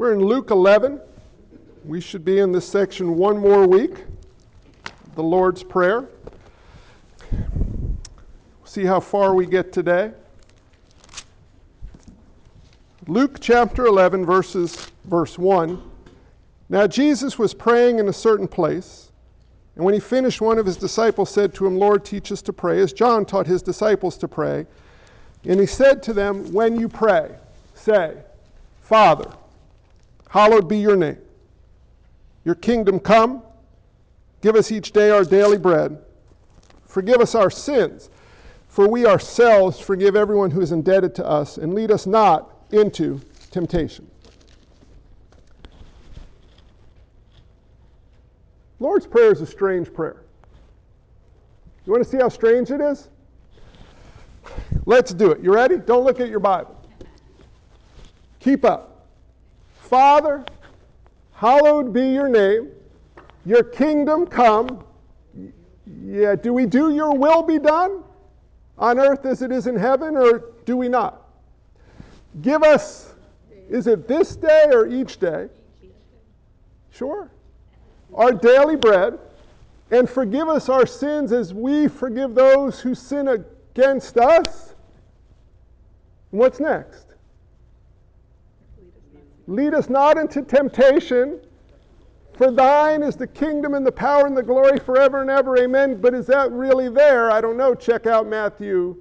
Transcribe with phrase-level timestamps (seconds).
[0.00, 0.98] We're in Luke 11.
[1.84, 4.06] We should be in this section one more week,
[5.14, 6.08] the Lord's Prayer.
[8.64, 10.12] See how far we get today.
[13.08, 15.82] Luke chapter 11, verses, verse 1.
[16.70, 19.12] Now Jesus was praying in a certain place,
[19.76, 22.54] and when he finished, one of his disciples said to him, Lord, teach us to
[22.54, 24.66] pray, as John taught his disciples to pray.
[25.44, 27.34] And he said to them, When you pray,
[27.74, 28.16] say,
[28.80, 29.30] Father,
[30.30, 31.18] hallowed be your name.
[32.44, 33.42] Your kingdom come.
[34.40, 35.98] Give us each day our daily bread.
[36.86, 38.10] Forgive us our sins,
[38.68, 43.20] for we ourselves forgive everyone who is indebted to us, and lead us not into
[43.50, 44.08] temptation.
[48.78, 50.22] Lord's Prayer is a strange prayer.
[51.84, 53.08] You want to see how strange it is?
[54.86, 55.40] Let's do it.
[55.42, 55.76] You ready?
[55.76, 56.80] Don't look at your Bible.
[58.38, 58.89] Keep up.
[59.90, 60.44] Father,
[61.32, 62.70] hallowed be your name.
[63.44, 64.84] Your kingdom come.
[66.04, 68.04] Yeah, do we do your will be done
[68.78, 71.22] on earth as it is in heaven, or do we not?
[72.40, 73.14] Give us,
[73.68, 75.48] is it this day or each day?
[76.92, 77.28] Sure.
[78.14, 79.18] Our daily bread,
[79.90, 84.76] and forgive us our sins as we forgive those who sin against us.
[86.30, 87.06] What's next?
[89.50, 91.40] Lead us not into temptation,
[92.34, 95.58] for thine is the kingdom and the power and the glory forever and ever.
[95.58, 96.00] Amen.
[96.00, 97.32] But is that really there?
[97.32, 97.74] I don't know.
[97.74, 98.96] Check out Matthew.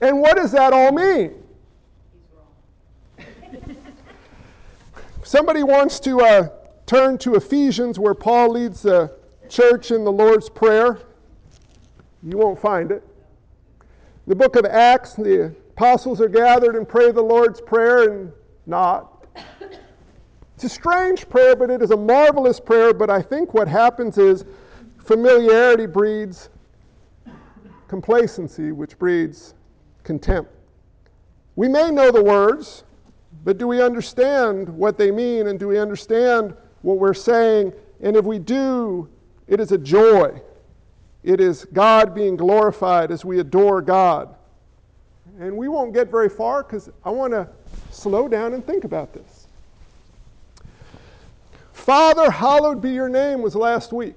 [0.00, 1.34] And what does that all mean?
[5.22, 6.48] Somebody wants to uh,
[6.86, 9.12] turn to Ephesians where Paul leads the
[9.50, 11.00] church in the Lord's Prayer.
[12.22, 13.06] You won't find it.
[14.26, 18.32] The book of Acts, the apostles are gathered and pray the Lord's Prayer and
[18.64, 19.12] not.
[20.54, 22.94] It's a strange prayer, but it is a marvelous prayer.
[22.94, 24.44] But I think what happens is
[24.98, 26.48] familiarity breeds
[27.88, 29.54] complacency, which breeds
[30.02, 30.50] contempt.
[31.56, 32.84] We may know the words,
[33.44, 37.72] but do we understand what they mean and do we understand what we're saying?
[38.00, 39.08] And if we do,
[39.46, 40.40] it is a joy.
[41.22, 44.34] It is God being glorified as we adore God.
[45.38, 47.48] And we won't get very far because I want to
[47.90, 49.35] slow down and think about this.
[51.86, 54.16] Father, hallowed be your name was last week.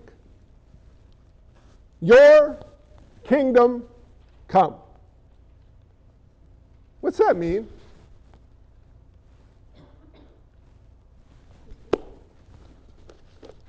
[2.01, 2.57] Your
[3.23, 3.83] kingdom
[4.47, 4.73] come.
[7.01, 7.67] What's that mean?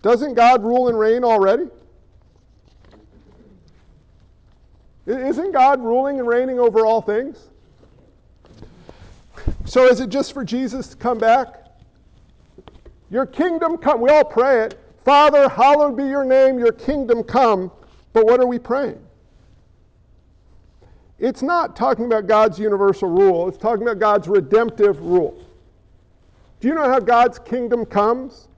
[0.00, 1.68] Doesn't God rule and reign already?
[5.04, 7.50] Isn't God ruling and reigning over all things?
[9.66, 11.59] So is it just for Jesus to come back
[13.10, 14.00] your kingdom come.
[14.00, 14.78] We all pray it.
[15.04, 17.71] Father, hallowed be your name, your kingdom come.
[18.12, 19.00] But what are we praying?
[21.19, 25.44] It's not talking about God's universal rule, it's talking about God's redemptive rule.
[26.60, 28.48] Do you know how God's kingdom comes?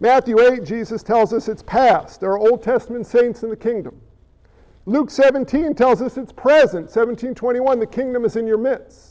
[0.00, 2.20] Matthew 8, Jesus tells us it's past.
[2.20, 4.00] There are Old Testament saints in the kingdom.
[4.86, 6.84] Luke 17 tells us it's present.
[6.84, 9.09] 1721, the kingdom is in your midst.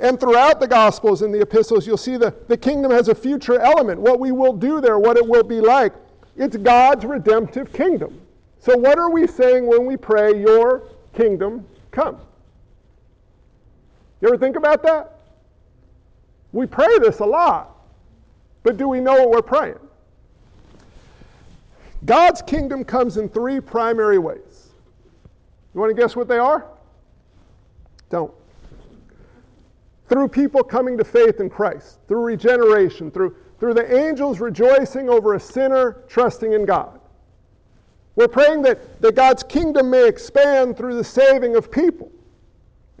[0.00, 3.58] And throughout the Gospels and the epistles, you'll see that the kingdom has a future
[3.60, 5.92] element, what we will do there, what it will be like.
[6.36, 8.20] It's God's redemptive kingdom.
[8.58, 10.82] So, what are we saying when we pray, Your
[11.14, 12.16] kingdom come?
[14.20, 15.18] You ever think about that?
[16.52, 17.76] We pray this a lot,
[18.62, 19.78] but do we know what we're praying?
[22.04, 24.70] God's kingdom comes in three primary ways.
[25.74, 26.66] You want to guess what they are?
[28.10, 28.32] Don't
[30.12, 35.32] through people coming to faith in Christ, through regeneration, through, through the angels rejoicing over
[35.32, 37.00] a sinner trusting in God.
[38.14, 42.12] We're praying that, that God's kingdom may expand through the saving of people.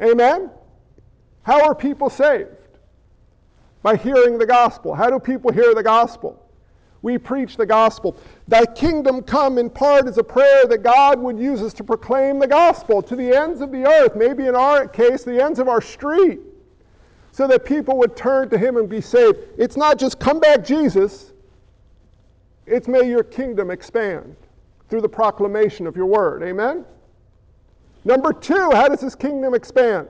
[0.02, 0.50] Amen?
[1.42, 2.48] How are people saved?
[3.82, 4.94] By hearing the gospel.
[4.94, 6.42] How do people hear the gospel?
[7.02, 8.16] We preach the gospel.
[8.48, 12.38] Thy kingdom come in part is a prayer that God would use us to proclaim
[12.38, 15.68] the gospel to the ends of the earth, maybe in our case, the ends of
[15.68, 16.40] our street
[17.32, 19.38] so that people would turn to him and be saved.
[19.58, 21.32] It's not just come back, Jesus,
[22.66, 24.36] it's may your kingdom expand
[24.88, 26.42] through the proclamation of your word.
[26.42, 26.84] Amen?
[28.04, 30.08] Number two, how does this kingdom expand?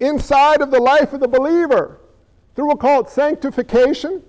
[0.00, 2.00] Inside of the life of the believer,
[2.56, 4.22] through what we'll call it sanctification.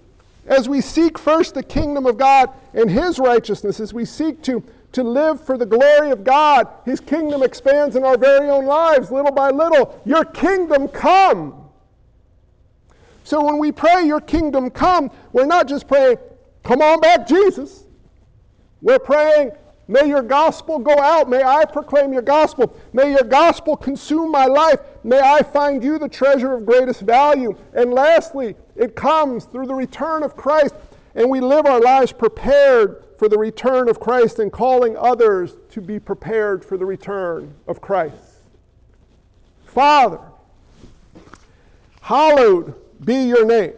[0.45, 4.63] As we seek first the kingdom of God and his righteousness, as we seek to,
[4.91, 9.09] to live for the glory of God, his kingdom expands in our very own lives,
[9.09, 9.99] little by little.
[10.05, 11.62] Your kingdom come.
[13.23, 16.17] So when we pray, Your kingdom come, we're not just praying,
[16.63, 17.83] Come on back, Jesus.
[18.81, 19.51] We're praying,
[19.87, 21.29] May your gospel go out.
[21.29, 22.77] May I proclaim your gospel.
[22.93, 24.79] May your gospel consume my life.
[25.03, 27.55] May I find you the treasure of greatest value.
[27.73, 30.73] And lastly, it comes through the return of Christ,
[31.15, 35.81] and we live our lives prepared for the return of Christ and calling others to
[35.81, 38.15] be prepared for the return of Christ.
[39.65, 40.19] Father,
[42.01, 42.73] hallowed
[43.05, 43.73] be your name.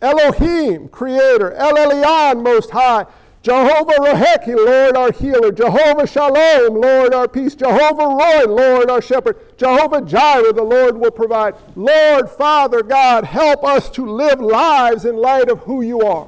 [0.00, 1.52] Elohim, Creator.
[1.52, 3.06] El Elyon, Most High.
[3.42, 5.52] Jehovah Roheki, Lord our healer.
[5.52, 7.54] Jehovah Shalom, Lord our peace.
[7.54, 9.36] Jehovah Rohi, Lord our shepherd.
[9.58, 11.54] Jehovah Jireh, the Lord will provide.
[11.76, 16.26] Lord, Father God, help us to live lives in light of who you are.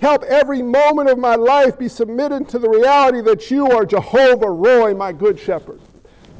[0.00, 4.46] Help every moment of my life be submitted to the reality that you are Jehovah
[4.46, 5.80] Rohi, my good shepherd.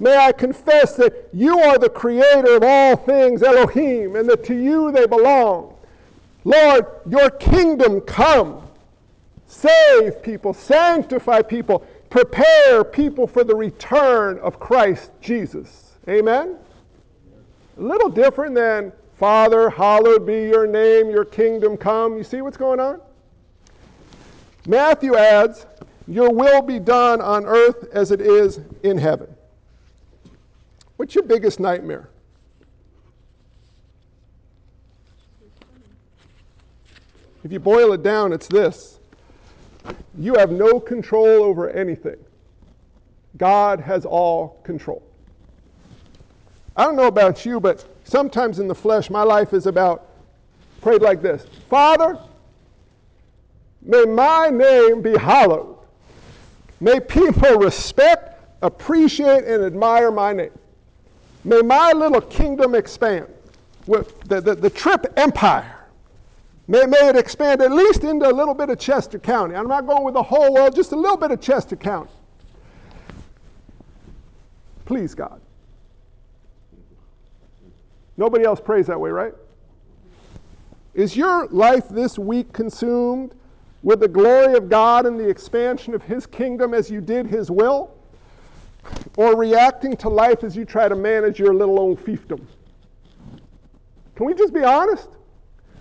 [0.00, 4.55] May I confess that you are the creator of all things, Elohim, and that to
[4.55, 5.75] you they belong.
[6.44, 8.64] Lord, your kingdom come
[9.46, 15.93] save people, sanctify people, prepare people for the return of Christ Jesus.
[16.08, 16.56] Amen?
[17.79, 22.17] A little different than, Father, hallowed be your name, your kingdom come.
[22.17, 23.00] You see what's going on?
[24.67, 25.67] Matthew adds,
[26.06, 29.33] Your will be done on earth as it is in heaven.
[30.96, 32.08] What's your biggest nightmare?
[37.43, 38.99] If you boil it down, it's this
[40.17, 42.17] you have no control over anything.
[43.37, 45.02] God has all control.
[46.76, 50.08] I don't know about you, but sometimes in the flesh, my life is about
[50.81, 52.19] prayed like this Father,
[53.82, 55.76] may my name be hallowed.
[56.81, 60.50] May people respect, appreciate, and admire my name.
[61.44, 63.26] May my little kingdom expand.
[63.87, 65.75] With the, the, the trip empire
[66.67, 69.55] May, may it expand at least into a little bit of Chester County.
[69.55, 72.11] I'm not going with the whole world, just a little bit of Chester County.
[74.87, 75.41] Please, God.
[78.17, 79.35] Nobody else prays that way, right?
[80.94, 83.35] Is your life this week consumed
[83.82, 87.50] with the glory of God and the expansion of His kingdom as you did His
[87.50, 87.91] will?
[89.16, 92.40] Or reacting to life as you try to manage your little old fiefdom?
[94.16, 95.08] Can we just be honest?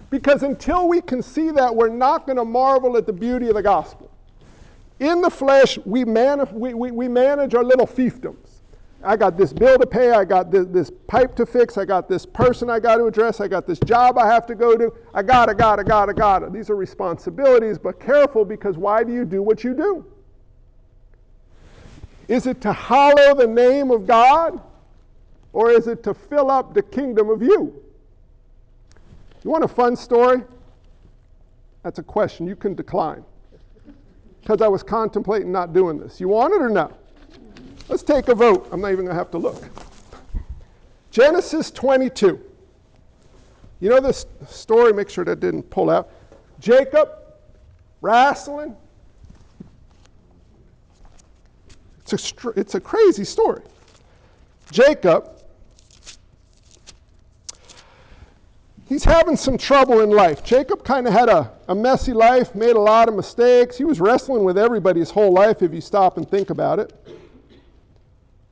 [0.09, 3.55] Because until we can see that, we're not going to marvel at the beauty of
[3.55, 4.11] the gospel.
[4.99, 8.53] In the flesh, we, we, we, we manage our little fiefdoms.
[9.03, 12.07] I got this bill to pay, I got this, this pipe to fix, I got
[12.07, 14.93] this person I got to address, I got this job I have to go to.
[15.13, 16.53] I got I got I got I got it.
[16.53, 20.05] These are responsibilities, but careful because why do you do what you do?
[22.27, 24.61] Is it to hallow the name of God?
[25.51, 27.73] Or is it to fill up the kingdom of you?
[29.43, 30.41] You want a fun story?
[31.83, 33.23] That's a question you can decline.
[34.41, 36.19] Because I was contemplating not doing this.
[36.19, 36.91] You want it or no?
[37.89, 38.67] Let's take a vote.
[38.71, 39.63] I'm not even going to have to look.
[41.11, 42.39] Genesis 22.
[43.79, 44.93] You know this story?
[44.93, 46.09] Make sure that didn't pull out.
[46.59, 47.09] Jacob
[48.01, 48.75] wrestling.
[51.99, 53.61] It's a, it's a crazy story.
[54.71, 55.33] Jacob
[58.93, 60.43] he's having some trouble in life.
[60.43, 63.77] Jacob kind of had a, a messy life, made a lot of mistakes.
[63.77, 66.93] He was wrestling with everybody his whole life if you stop and think about it.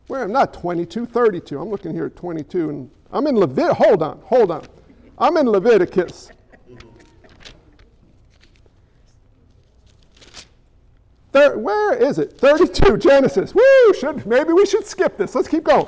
[0.08, 1.60] Where I'm not 22, 32.
[1.60, 3.78] I'm looking here at 22, and I'm in Leviticus.
[3.78, 4.66] Hold on, hold on.
[5.20, 6.32] I'm in Leviticus.
[11.32, 12.38] Thir- where is it?
[12.38, 13.56] 32, Genesis.
[13.56, 13.94] Woo!
[13.94, 15.34] Should, maybe we should skip this.
[15.34, 15.88] Let's keep going.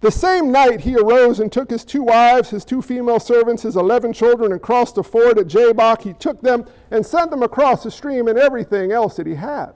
[0.00, 3.76] The same night he arose and took his two wives, his two female servants, his
[3.76, 6.02] eleven children, and crossed a ford at Jabbok.
[6.02, 9.72] He took them and sent them across the stream and everything else that he had.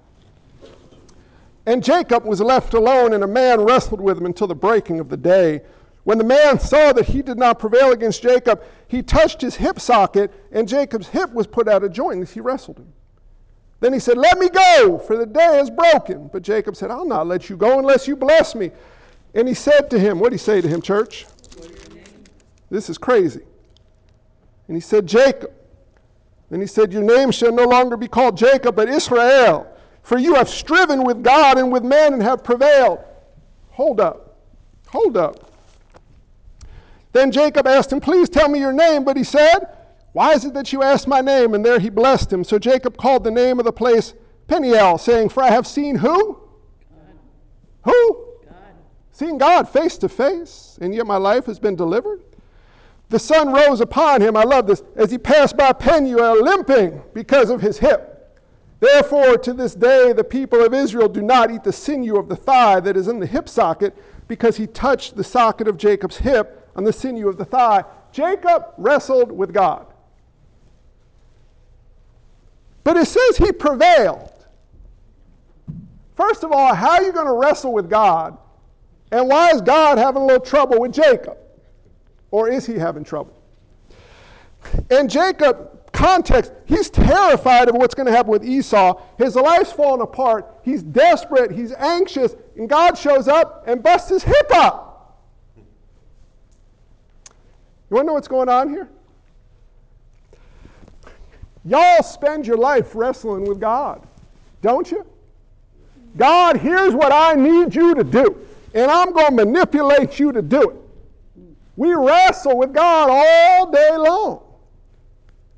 [1.67, 5.09] And Jacob was left alone, and a man wrestled with him until the breaking of
[5.09, 5.63] the day.
[6.05, 9.81] When the man saw that he did not prevail against Jacob, he touched his hip
[9.81, 12.93] socket, and Jacob's hip was put out of joint as he wrestled him.
[13.81, 16.29] Then he said, Let me go, for the day is broken.
[16.33, 18.71] But Jacob said, I'll not let you go unless you bless me.
[19.35, 21.27] And he said to him, What did he say to him, church?
[22.71, 23.41] This is crazy.
[24.69, 25.53] And he said, Jacob.
[26.51, 29.67] And he said, Your name shall no longer be called Jacob, but Israel,
[30.03, 33.01] for you have striven with God and with men and have prevailed.
[33.71, 34.37] Hold up.
[34.89, 35.51] Hold up.
[37.13, 39.05] Then Jacob asked him, Please tell me your name.
[39.05, 39.67] But he said,
[40.13, 41.55] Why is it that you ask my name?
[41.55, 42.43] And there he blessed him.
[42.45, 44.15] So Jacob called the name of the place
[44.49, 46.41] Peniel, saying, For I have seen who?
[47.85, 47.93] God.
[47.93, 48.27] Who?
[49.13, 52.23] Seen God face to face, and yet my life has been delivered.
[53.11, 57.51] The sun rose upon him, I love this, as he passed by Peniel, limping because
[57.51, 58.41] of his hip.
[58.81, 62.37] Therefore, to this day, the people of Israel do not eat the sinew of the
[62.37, 63.95] thigh that is in the hip socket,
[64.27, 67.85] because he touched the socket of Jacob's hip on the sinew of the thigh.
[68.13, 69.87] Jacob wrestled with God.
[72.91, 74.33] But it says he prevailed.
[76.17, 78.37] First of all, how are you going to wrestle with God?
[79.13, 81.39] And why is God having a little trouble with Jacob?
[82.33, 83.41] Or is he having trouble?
[84.91, 89.01] And Jacob, context, he's terrified of what's going to happen with Esau.
[89.19, 90.53] His life's falling apart.
[90.65, 91.53] He's desperate.
[91.53, 92.35] He's anxious.
[92.57, 95.23] And God shows up and busts his hip up.
[97.89, 98.89] You want to know what's going on here?
[101.65, 104.07] Y'all spend your life wrestling with God,
[104.63, 105.07] don't you?
[106.17, 110.43] God, here's what I need you to do, and I'm going to manipulate you to
[110.43, 110.77] do it.
[111.77, 114.43] We wrestle with God all day long.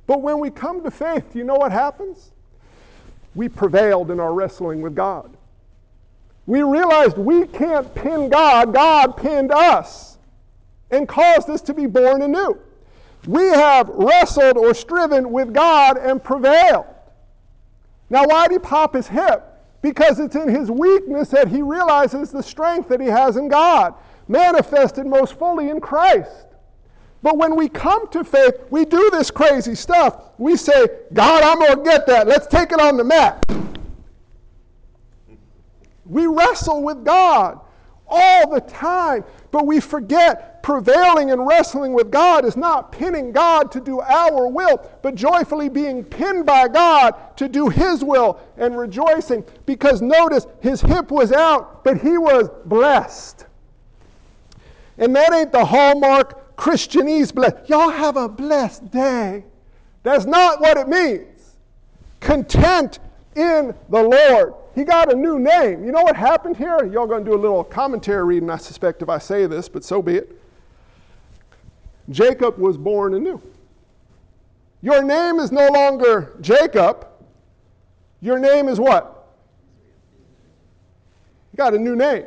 [0.07, 2.33] But when we come to faith, you know what happens?
[3.35, 5.37] We prevailed in our wrestling with God.
[6.47, 10.19] We realized we can't pin God, God pinned us
[10.91, 12.59] and caused us to be born anew.
[13.27, 16.87] We have wrestled or striven with God and prevailed.
[18.11, 19.45] Now, why did he pop his hip?
[19.81, 23.95] Because it's in his weakness that he realizes the strength that he has in God,
[24.29, 26.47] manifested most fully in Christ.
[27.23, 30.31] But when we come to faith, we do this crazy stuff.
[30.39, 32.27] We say, God, I'm going to get that.
[32.27, 33.45] Let's take it on the mat.
[36.05, 37.61] We wrestle with God
[38.09, 43.71] all the time, but we forget prevailing and wrestling with God is not pinning God
[43.73, 48.79] to do our will, but joyfully being pinned by God to do His will and
[48.79, 49.45] rejoicing.
[49.67, 53.47] Because notice, his hip was out, but he was blessed.
[54.99, 57.69] And that ain't the hallmark Christianese blessed.
[57.69, 59.45] Y'all have a blessed day.
[60.03, 61.57] That's not what it means.
[62.21, 63.01] Content
[63.35, 64.55] in the Lord.
[64.75, 65.85] He got a new name.
[65.85, 66.85] You know what happened here?
[66.85, 69.85] Y'all going to do a little commentary reading, I suspect, if I say this, but
[69.85, 70.42] so be it.
[72.11, 73.41] Jacob was born anew.
[74.83, 77.07] Your name is no longer Jacob.
[78.21, 79.35] Your name is what?
[81.51, 82.25] He got a new name.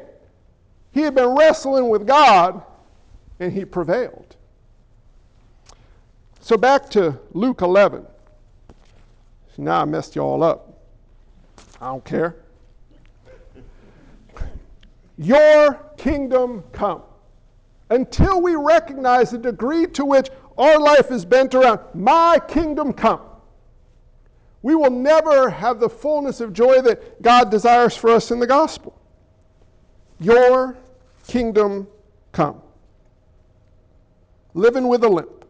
[0.91, 2.63] He had been wrestling with God
[3.39, 4.36] and he prevailed.
[6.39, 8.05] So back to Luke 11.
[9.58, 10.77] Now I messed you all up.
[11.82, 12.36] I don't care.
[15.17, 17.01] Your kingdom come.
[17.89, 23.22] Until we recognize the degree to which our life is bent around, my kingdom come,
[24.62, 28.48] we will never have the fullness of joy that God desires for us in the
[28.48, 29.00] gospel.
[30.20, 30.75] Your
[31.27, 31.88] kingdom
[32.32, 32.62] come.
[34.56, 35.46] Living with a limp.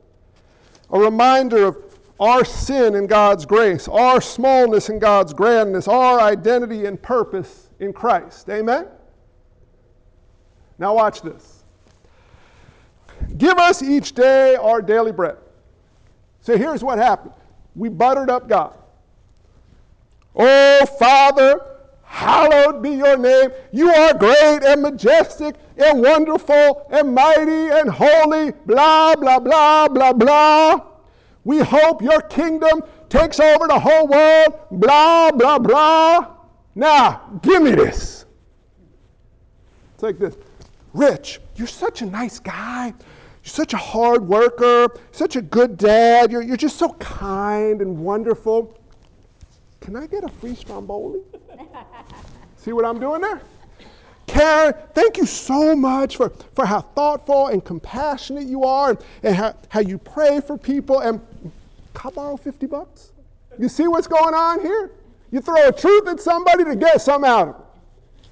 [0.89, 1.77] A reminder of
[2.19, 7.93] our sin in God's grace, our smallness in God's grandness, our identity and purpose in
[7.93, 8.49] Christ.
[8.49, 8.87] Amen?
[10.77, 11.54] Now, watch this.
[13.37, 15.37] Give us each day our daily bread.
[16.41, 17.33] So here's what happened
[17.75, 18.73] we buttered up God.
[20.35, 21.59] Oh, Father,
[22.03, 23.51] hallowed be your name.
[23.71, 30.13] You are great and majestic and wonderful and mighty and holy, blah, blah, blah, blah,
[30.13, 30.81] blah.
[31.43, 34.59] We hope your kingdom takes over the whole world.
[34.71, 36.35] Blah, blah, blah.
[36.75, 38.25] Now, give me this.
[40.01, 40.37] Like this
[40.93, 42.93] Rich, you're such a nice guy.
[43.45, 44.87] You're such a hard worker.
[45.11, 46.31] Such a good dad.
[46.31, 48.75] You're, you're just so kind and wonderful.
[49.81, 51.19] Can I get a free stromboli?
[52.57, 53.39] See what I'm doing there?
[54.25, 59.35] Karen, thank you so much for, for how thoughtful and compassionate you are and, and
[59.35, 61.01] how, how you pray for people.
[61.01, 61.21] And
[61.93, 63.11] can I borrow 50 bucks?
[63.59, 64.89] You see what's going on here?
[65.29, 67.63] You throw a truth at somebody to get some out of them.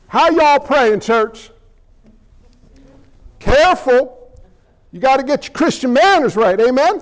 [0.08, 1.52] How y'all praying, church?
[3.38, 4.23] Careful.
[4.94, 6.58] You got to get your Christian manners right.
[6.62, 7.02] Amen?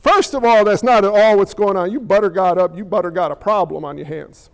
[0.00, 1.90] First of all, that's not at all what's going on.
[1.90, 4.50] You butter God up, you butter got a problem on your hands.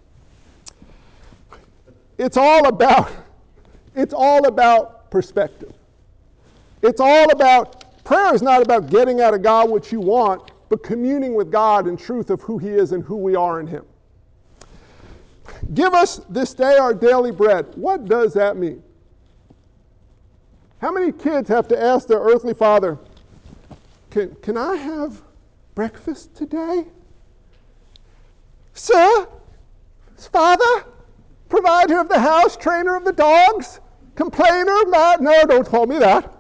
[2.19, 3.11] It's all about
[3.95, 5.75] it's all about perspective.
[6.81, 10.83] It's all about prayer is not about getting out of God what you want, but
[10.83, 13.85] communing with God in truth of who He is and who we are in Him.
[15.75, 17.67] Give us this day our daily bread.
[17.75, 18.83] What does that mean?
[20.81, 22.99] How many kids have to ask their earthly father,
[24.11, 25.21] Can, can I have
[25.75, 26.87] breakfast today?
[28.73, 29.29] Sir,
[30.17, 30.85] father,
[31.51, 33.81] provider of the house, trainer of the dogs,
[34.15, 35.21] complainer, mad.
[35.21, 36.35] No, don't call me that.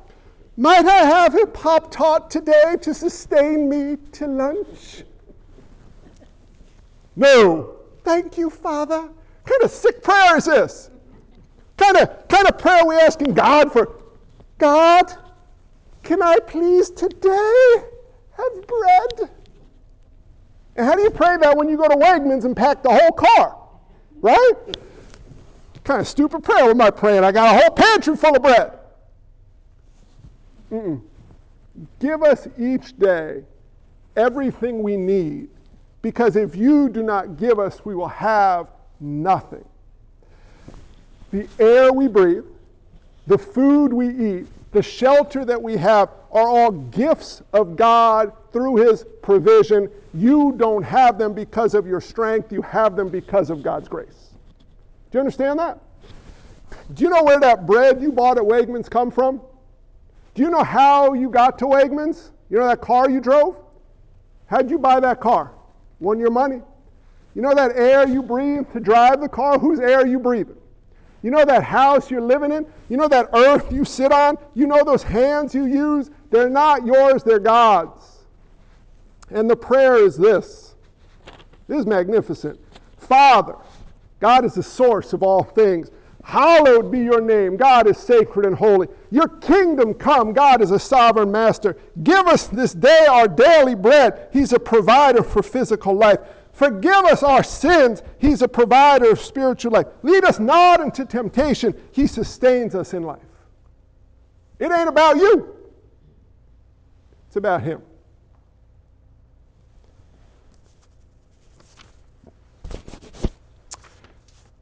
[0.57, 5.05] Might I have a Pop Tart today to sustain me to lunch?
[7.17, 7.77] No.
[8.05, 9.01] Thank you, Father.
[9.01, 9.13] What
[9.45, 10.91] kind of sick prayer is this?
[11.77, 14.00] Kind of kind of prayer we asking God for.
[14.61, 15.13] God,
[16.03, 17.75] can I please today
[18.33, 19.31] have bread?
[20.77, 23.13] And how do you pray that when you go to Wegmans and pack the whole
[23.13, 23.59] car?
[24.21, 24.53] Right?
[25.83, 27.25] kind of stupid prayer am I praying?
[27.25, 28.79] I got a whole pantry full of bread.
[30.71, 31.01] Mm-mm.
[31.99, 33.43] Give us each day
[34.15, 35.49] everything we need,
[36.03, 38.69] because if you do not give us, we will have
[39.01, 39.65] nothing.
[41.33, 42.45] The air we breathe,
[43.31, 48.77] the food we eat, the shelter that we have are all gifts of God through
[48.77, 49.89] His provision.
[50.13, 54.31] You don't have them because of your strength, you have them because of God's grace.
[55.11, 55.79] Do you understand that?
[56.95, 59.41] Do you know where that bread you bought at Wegmans come from?
[60.35, 62.31] Do you know how you got to Wegmans?
[62.49, 63.57] You know that car you drove?
[64.47, 65.53] How'd you buy that car?
[66.01, 66.63] Won your money.
[67.37, 69.57] You know that air you breathe to drive the car?
[69.57, 70.57] Whose air are you breathing?
[71.23, 72.67] You know that house you're living in?
[72.89, 74.39] You know that earth you sit on?
[74.55, 76.11] You know those hands you use?
[76.31, 78.25] They're not yours, they're God's.
[79.31, 80.75] And the prayer is this
[81.69, 82.59] this is magnificent.
[82.99, 83.55] Father,
[84.19, 85.91] God is the source of all things.
[86.23, 87.57] Hallowed be your name.
[87.57, 88.89] God is sacred and holy.
[89.11, 90.33] Your kingdom come.
[90.33, 91.77] God is a sovereign master.
[92.03, 94.29] Give us this day our daily bread.
[94.33, 96.19] He's a provider for physical life.
[96.61, 98.03] Forgive us our sins.
[98.19, 99.87] He's a provider of spiritual life.
[100.03, 101.75] Lead us not into temptation.
[101.91, 103.23] He sustains us in life.
[104.59, 105.57] It ain't about you,
[107.27, 107.81] it's about Him.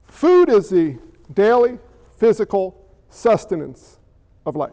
[0.07, 0.97] Food is the
[1.35, 1.81] daily
[2.17, 3.99] physical sustenance
[4.47, 4.71] of life.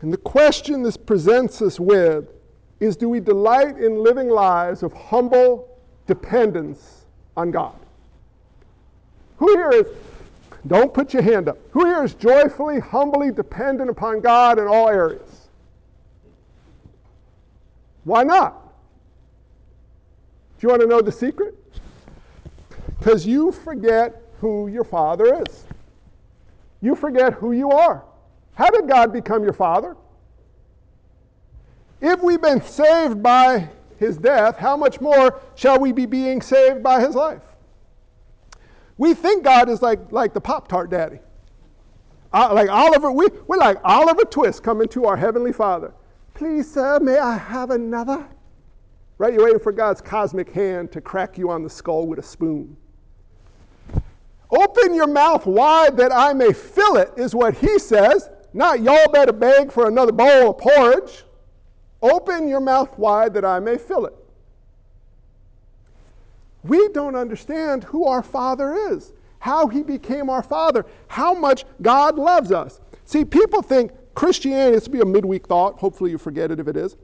[0.00, 2.33] And the question this presents us with
[2.84, 7.74] is do we delight in living lives of humble dependence on God?
[9.38, 9.86] Who here is,
[10.66, 14.88] don't put your hand up, who here is joyfully, humbly dependent upon God in all
[14.88, 15.48] areas?
[18.04, 18.60] Why not?
[20.58, 21.54] Do you want to know the secret?
[22.98, 25.64] Because you forget who your father is.
[26.82, 28.04] You forget who you are.
[28.54, 29.96] How did God become your father?
[32.06, 36.82] If we've been saved by his death, how much more shall we be being saved
[36.82, 37.40] by his life?
[38.98, 41.18] We think God is like, like the Pop Tart daddy.
[42.30, 45.94] Uh, like Oliver, we, we're like Oliver Twist coming to our Heavenly Father.
[46.34, 48.28] Please, sir, may I have another?
[49.16, 49.32] Right?
[49.32, 52.76] You're waiting for God's cosmic hand to crack you on the skull with a spoon.
[54.50, 58.28] Open your mouth wide that I may fill it, is what he says.
[58.52, 61.24] Not y'all better beg for another bowl of porridge.
[62.04, 64.14] Open your mouth wide that I may fill it.
[66.62, 72.16] We don't understand who our Father is, how He became our Father, how much God
[72.16, 72.80] loves us.
[73.06, 76.68] See, people think Christianity, this will be a midweek thought, hopefully you forget it if
[76.68, 76.96] it is,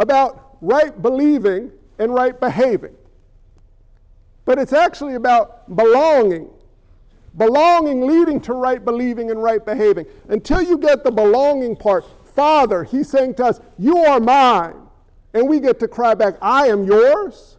[0.00, 2.96] about right believing and right behaving.
[4.44, 6.50] But it's actually about belonging
[7.36, 10.06] Belonging leading to right believing and right behaving.
[10.28, 14.76] Until you get the belonging part, Father, He's saying to us, You are mine.
[15.34, 17.56] And we get to cry back, I am yours.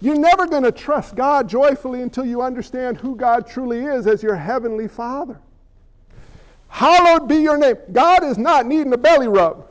[0.00, 4.22] You're never going to trust God joyfully until you understand who God truly is as
[4.22, 5.40] your heavenly Father.
[6.68, 7.76] Hallowed be your name.
[7.92, 9.66] God is not needing a belly rub.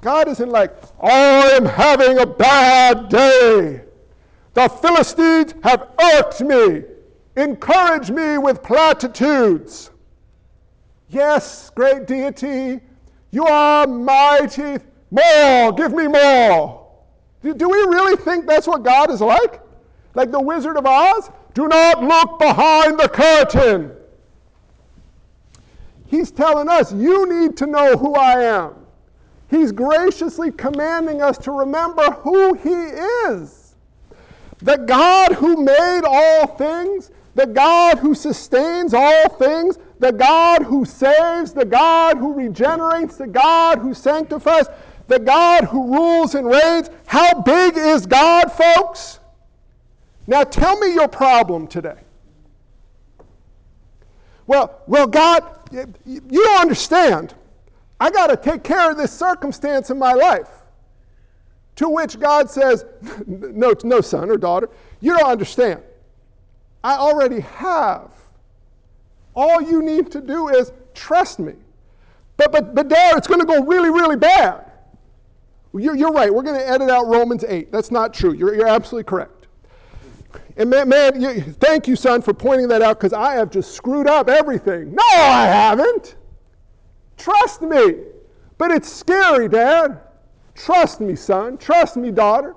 [0.00, 3.82] God isn't like, I am having a bad day.
[4.54, 6.82] The Philistines have irked me.
[7.36, 9.90] Encourage me with platitudes.
[11.08, 12.80] Yes, great deity,
[13.30, 14.78] you are mighty.
[15.10, 16.86] More, give me more.
[17.42, 19.60] Do, do, we really think that's what God is like?
[20.14, 21.30] Like the Wizard of Oz?
[21.54, 23.92] Do not look behind the curtain.
[26.06, 28.74] He's telling us, you need to know who I am.
[29.50, 32.74] He's graciously commanding us to remember who He
[33.30, 33.74] is.
[34.58, 40.84] The God who made all things the God who sustains all things, the God who
[40.84, 44.66] saves, the God who regenerates, the God who sanctifies,
[45.08, 46.90] the God who rules and reigns.
[47.06, 49.20] How big is God, folks?
[50.26, 51.96] Now tell me your problem today.
[54.46, 57.34] Well, well, God, you don't understand.
[58.00, 60.48] I got to take care of this circumstance in my life.
[61.76, 62.84] To which God says,
[63.26, 64.68] no, no, son or daughter,
[65.00, 65.82] you don't understand.
[66.82, 68.10] I already have.
[69.38, 71.52] All you need to do is trust me.
[72.36, 74.64] But, but, but Dad, it's going to go really, really bad.
[75.72, 76.34] You're, you're right.
[76.34, 77.70] We're going to edit out Romans 8.
[77.70, 78.32] That's not true.
[78.32, 79.46] You're, you're absolutely correct.
[80.56, 83.74] And man, man you, thank you, son, for pointing that out because I have just
[83.74, 84.92] screwed up everything.
[84.92, 86.16] No, I haven't.
[87.16, 87.94] Trust me.
[88.58, 90.00] But it's scary, Dad.
[90.56, 91.58] Trust me, son.
[91.58, 92.56] Trust me, daughter.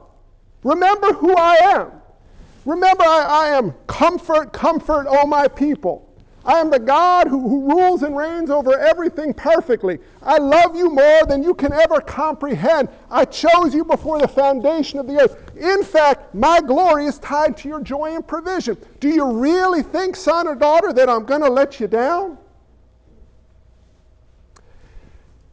[0.64, 1.92] Remember who I am.
[2.66, 6.08] Remember, I, I am comfort, comfort, oh my people.
[6.44, 10.00] I am the God who, who, rules and reigns over everything perfectly.
[10.24, 12.90] I love you more than you can ever comprehend.
[13.12, 15.56] I chose you before the foundation of the earth.
[15.56, 18.76] In fact, my glory is tied to your joy and provision.
[19.00, 22.40] Do you really think, son or daughter, that I'm going to let you down?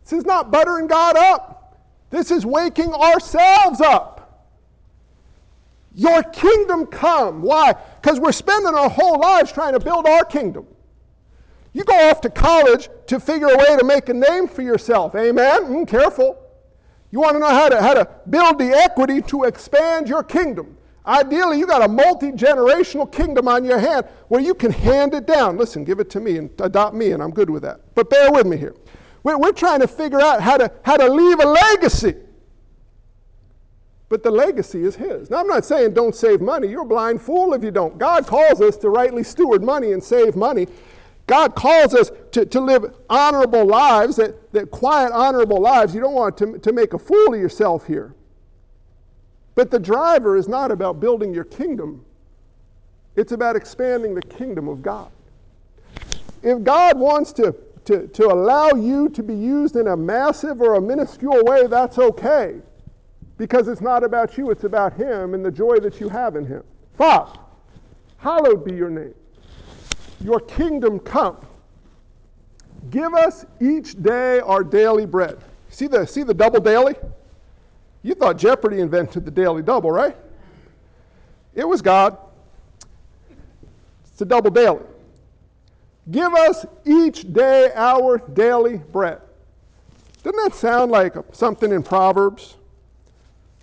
[0.04, 1.84] This is not buttering God up.
[2.08, 4.46] This is waking ourselves up.
[5.94, 7.42] Your kingdom come.
[7.42, 7.74] Why?
[8.00, 10.66] Because we're spending our whole lives trying to build our kingdom.
[11.78, 15.14] You go off to college to figure a way to make a name for yourself.
[15.14, 15.62] Amen?
[15.62, 16.36] Mm, careful.
[17.12, 20.76] You want to know how to, how to build the equity to expand your kingdom.
[21.06, 25.28] Ideally, you got a multi generational kingdom on your hand where you can hand it
[25.28, 25.56] down.
[25.56, 27.80] Listen, give it to me and adopt me, and I'm good with that.
[27.94, 28.74] But bear with me here.
[29.22, 32.16] We're, we're trying to figure out how to, how to leave a legacy.
[34.08, 35.30] But the legacy is His.
[35.30, 36.66] Now, I'm not saying don't save money.
[36.66, 37.98] You're a blind fool if you don't.
[37.98, 40.66] God calls us to rightly steward money and save money.
[41.28, 45.94] God calls us to, to live honorable lives, that, that quiet, honorable lives.
[45.94, 48.14] You don't want to, to make a fool of yourself here.
[49.54, 52.04] But the driver is not about building your kingdom,
[53.14, 55.10] it's about expanding the kingdom of God.
[56.42, 60.76] If God wants to, to, to allow you to be used in a massive or
[60.76, 62.56] a minuscule way, that's okay.
[63.36, 66.46] Because it's not about you, it's about Him and the joy that you have in
[66.46, 66.62] Him.
[66.94, 67.38] Father,
[68.16, 69.14] hallowed be your name
[70.20, 71.36] your kingdom come.
[72.90, 75.38] Give us each day our daily bread.
[75.70, 76.94] See the, see the double daily?
[78.02, 80.16] You thought Jeopardy invented the daily double, right?
[81.54, 82.16] It was God.
[84.06, 84.84] It's a double daily.
[86.10, 89.20] Give us each day our daily bread.
[90.22, 92.56] Doesn't that sound like something in Proverbs?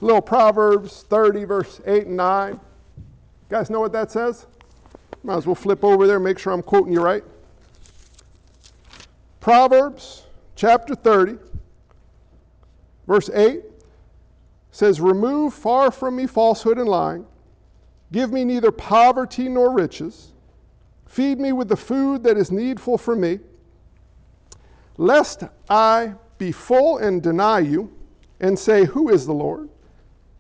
[0.01, 2.53] little Proverbs 30, verse 8 and 9.
[2.53, 2.59] You
[3.49, 4.45] guys know what that says?
[5.25, 7.23] Might as well flip over there, make sure I'm quoting you right.
[9.39, 11.37] Proverbs chapter 30,
[13.07, 13.63] verse 8
[14.69, 17.25] says, Remove far from me falsehood and lying.
[18.11, 20.31] Give me neither poverty nor riches.
[21.07, 23.39] Feed me with the food that is needful for me,
[24.97, 27.91] lest I be full and deny you
[28.41, 29.69] and say, Who is the Lord?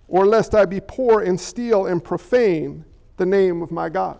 [0.07, 2.85] Or lest I be poor and steal and profane
[3.17, 4.19] the name of my God.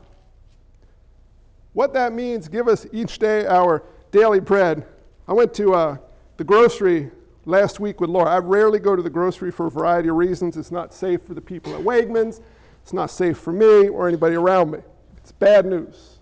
[1.76, 4.88] What that means, give us each day our daily bread.
[5.28, 5.98] I went to uh,
[6.38, 7.12] the grocery
[7.44, 8.30] last week with Laura.
[8.30, 10.56] I rarely go to the grocery for a variety of reasons.
[10.56, 12.40] It's not safe for the people at Wegmans,
[12.82, 14.80] it's not safe for me or anybody around me.
[15.18, 16.20] It's bad news.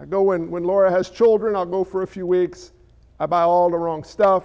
[0.00, 2.72] I go when, when Laura has children, I'll go for a few weeks.
[3.20, 4.42] I buy all the wrong stuff,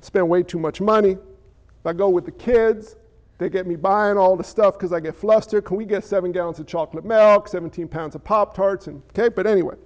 [0.00, 1.10] spend way too much money.
[1.10, 2.96] If I go with the kids,
[3.38, 5.64] they get me buying all the stuff because I get flustered.
[5.64, 8.86] Can we get seven gallons of chocolate milk, 17 pounds of Pop Tarts?
[8.86, 9.76] And okay, but anyway,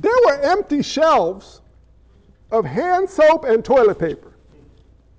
[0.00, 1.60] there were empty shelves
[2.50, 4.32] of hand soap and toilet paper.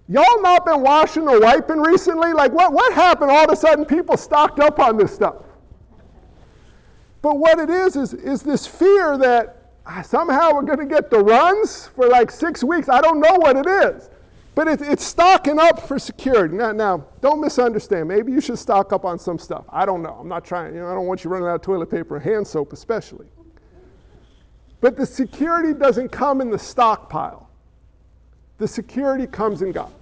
[0.09, 2.31] Y'all not been washing or wiping recently?
[2.31, 3.29] Like, what, what happened?
[3.29, 5.35] All of a sudden, people stocked up on this stuff.
[7.21, 9.71] But what it is, is, is this fear that
[10.03, 12.87] somehow we're going to get the runs for like six weeks.
[12.87, 14.09] I don't know what it is.
[14.57, 16.55] But it, it's stocking up for security.
[16.55, 18.07] Now, now, don't misunderstand.
[18.07, 19.65] Maybe you should stock up on some stuff.
[19.69, 20.17] I don't know.
[20.19, 20.73] I'm not trying.
[20.73, 23.27] You know, I don't want you running out of toilet paper and hand soap, especially.
[24.81, 27.51] But the security doesn't come in the stockpile.
[28.57, 29.93] The security comes in God.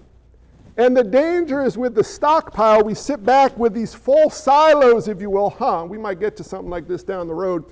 [0.78, 5.20] And the danger is with the stockpile, we sit back with these full silos, if
[5.20, 5.86] you will, huh?
[5.86, 7.66] We might get to something like this down the road.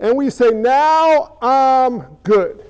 [0.00, 2.64] And we say, now I'm good.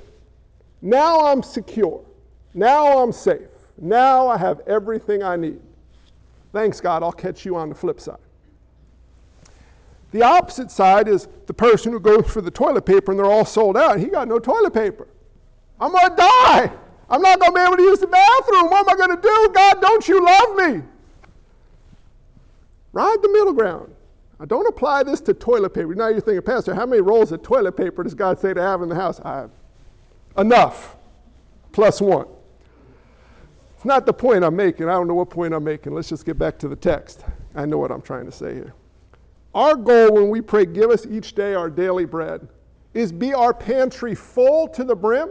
[0.83, 2.05] Now I'm secure.
[2.53, 3.49] Now I'm safe.
[3.79, 5.61] Now I have everything I need.
[6.53, 7.03] Thanks, God.
[7.03, 8.19] I'll catch you on the flip side.
[10.13, 13.45] The opposite side is the person who goes for the toilet paper and they're all
[13.45, 13.99] sold out.
[13.99, 15.09] He got no toilet paper.
[15.81, 16.71] I'm going to die.
[17.11, 18.71] I'm not going to be able to use the bathroom.
[18.71, 19.53] What am I going to do?
[19.53, 20.83] God, don't you love me?
[22.93, 23.93] Ride the middle ground.
[24.39, 25.95] I don't apply this to toilet paper.
[25.95, 28.83] Now you're thinking, Pastor, how many rolls of toilet paper does God say to have
[28.83, 29.21] in the house?
[29.25, 29.51] I have
[30.39, 30.97] enough,
[31.73, 32.27] plus one.
[33.85, 34.89] It's not the point I'm making.
[34.89, 35.93] I don't know what point I'm making.
[35.93, 37.23] Let's just get back to the text.
[37.55, 38.73] I know what I'm trying to say here.
[39.55, 42.49] Our goal when we pray, give us each day our daily bread,
[42.95, 45.29] is be our pantry full to the brim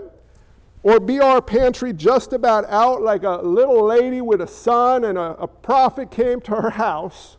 [0.83, 5.17] or be our pantry just about out like a little lady with a son and
[5.17, 7.37] a, a prophet came to her house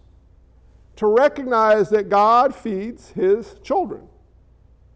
[0.97, 4.03] to recognize that God feeds his children.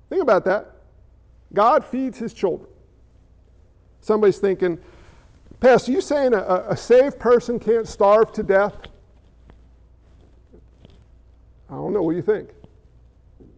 [0.09, 0.79] Think about that.
[1.53, 2.69] God feeds his children.
[4.01, 4.81] Somebody's thinking,
[5.61, 8.75] Pastor, you saying a, a saved person can't starve to death?
[11.69, 12.03] I don't know.
[12.03, 12.51] What do you think?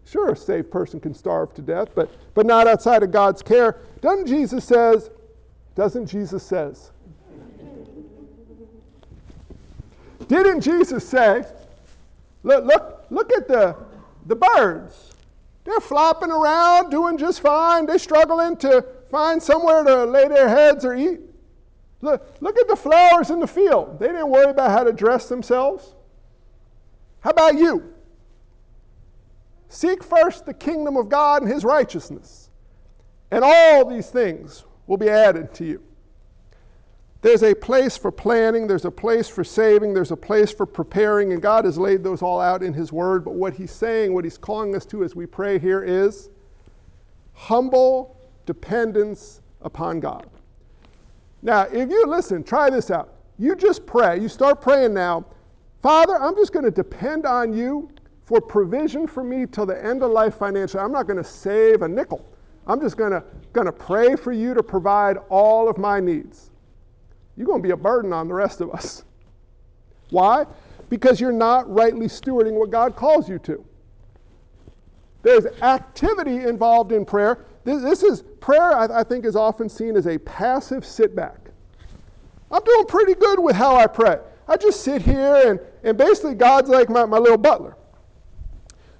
[0.06, 3.78] Sure, a saved person can starve to death, but, but not outside of God's care.
[4.00, 5.10] Doesn't Jesus says,
[5.76, 6.90] doesn't Jesus says?
[10.26, 11.44] Didn't Jesus say,
[12.42, 13.76] look, look, look at the,
[14.26, 15.14] the birds.
[15.64, 17.86] They're flopping around, doing just fine.
[17.86, 21.20] They're struggling to find somewhere to lay their heads or eat.
[22.02, 23.98] Look, look at the flowers in the field.
[23.98, 25.94] They didn't worry about how to dress themselves.
[27.20, 27.92] How about you?
[29.68, 32.50] Seek first the kingdom of God and his righteousness,
[33.30, 35.82] and all these things will be added to you.
[37.22, 41.34] There's a place for planning, there's a place for saving, there's a place for preparing,
[41.34, 43.24] and God has laid those all out in His Word.
[43.24, 46.30] But what He's saying, what He's calling us to as we pray here is
[47.34, 50.28] humble dependence upon God.
[51.42, 53.14] Now, if you listen, try this out.
[53.38, 54.20] You just pray.
[54.20, 55.24] You start praying now.
[55.82, 57.90] Father, I'm just going to depend on you
[58.24, 60.82] for provision for me till the end of life financially.
[60.82, 62.24] I'm not going to save a nickel.
[62.66, 66.50] I'm just going to, going to pray for you to provide all of my needs.
[67.36, 69.04] You're going to be a burden on the rest of us.
[70.10, 70.44] Why?
[70.90, 73.64] Because you're not rightly stewarding what God calls you to.
[75.22, 77.44] There's activity involved in prayer.
[77.64, 81.50] This, is prayer, I, I think, is often seen as a passive sit back.
[82.50, 84.18] I'm doing pretty good with how I pray.
[84.48, 87.76] I just sit here and, and basically God's like my, my little butler.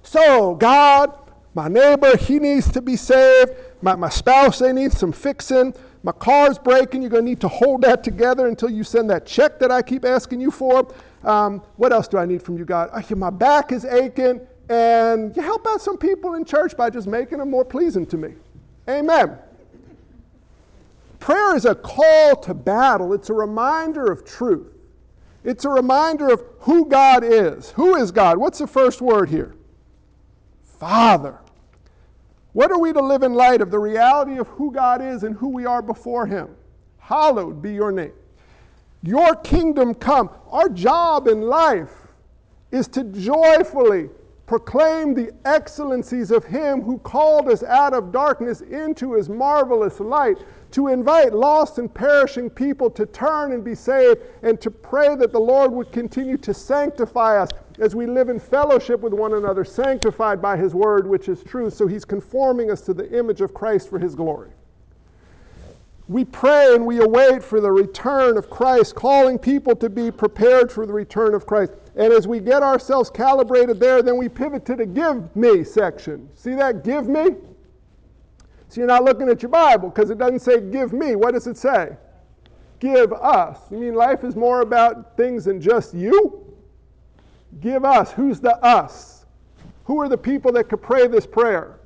[0.03, 1.17] So, God,
[1.53, 3.51] my neighbor, he needs to be saved.
[3.81, 5.73] My, my spouse, they need some fixing.
[6.03, 7.01] My car's breaking.
[7.01, 9.81] You're going to need to hold that together until you send that check that I
[9.81, 10.93] keep asking you for.
[11.23, 12.89] Um, what else do I need from you, God?
[12.93, 14.39] I, my back is aching.
[14.69, 18.17] And you help out some people in church by just making them more pleasing to
[18.17, 18.35] me.
[18.91, 19.37] Amen.
[21.19, 24.67] Prayer is a call to battle, it's a reminder of truth.
[25.43, 27.71] It's a reminder of who God is.
[27.71, 28.37] Who is God?
[28.37, 29.55] What's the first word here?
[30.79, 31.39] Father.
[32.53, 33.71] What are we to live in light of?
[33.71, 36.49] The reality of who God is and who we are before Him.
[36.99, 38.11] Hallowed be your name.
[39.03, 40.29] Your kingdom come.
[40.49, 41.93] Our job in life
[42.71, 44.09] is to joyfully
[44.51, 50.39] proclaim the excellencies of Him who called us out of darkness into His marvelous light,
[50.71, 55.31] to invite lost and perishing people to turn and be saved, and to pray that
[55.31, 57.47] the Lord would continue to sanctify us
[57.79, 61.73] as we live in fellowship with one another, sanctified by His word, which is truth.
[61.73, 64.49] So He's conforming us to the image of Christ for His glory.
[66.09, 70.69] We pray and we await for the return of Christ, calling people to be prepared
[70.69, 71.71] for the return of Christ.
[71.95, 76.29] And as we get ourselves calibrated there, then we pivot to the give me section.
[76.35, 76.83] See that?
[76.83, 77.35] Give me?
[78.69, 81.15] So you're not looking at your Bible because it doesn't say give me.
[81.17, 81.97] What does it say?
[82.79, 83.59] Give us.
[83.69, 86.55] You mean life is more about things than just you?
[87.59, 88.11] Give us.
[88.13, 89.25] Who's the us?
[89.83, 91.79] Who are the people that could pray this prayer?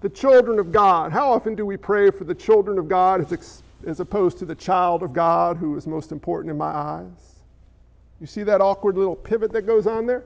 [0.00, 1.10] The children of God.
[1.10, 4.54] How often do we pray for the children of God as, as opposed to the
[4.54, 7.31] child of God who is most important in my eyes?
[8.22, 10.22] You see that awkward little pivot that goes on there?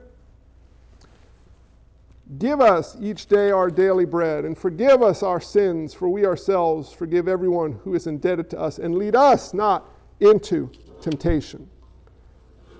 [2.37, 6.93] Give us each day our daily bread, and forgive us our sins, for we ourselves
[6.93, 10.69] forgive everyone who is indebted to us, and lead us not into
[11.01, 11.67] temptation.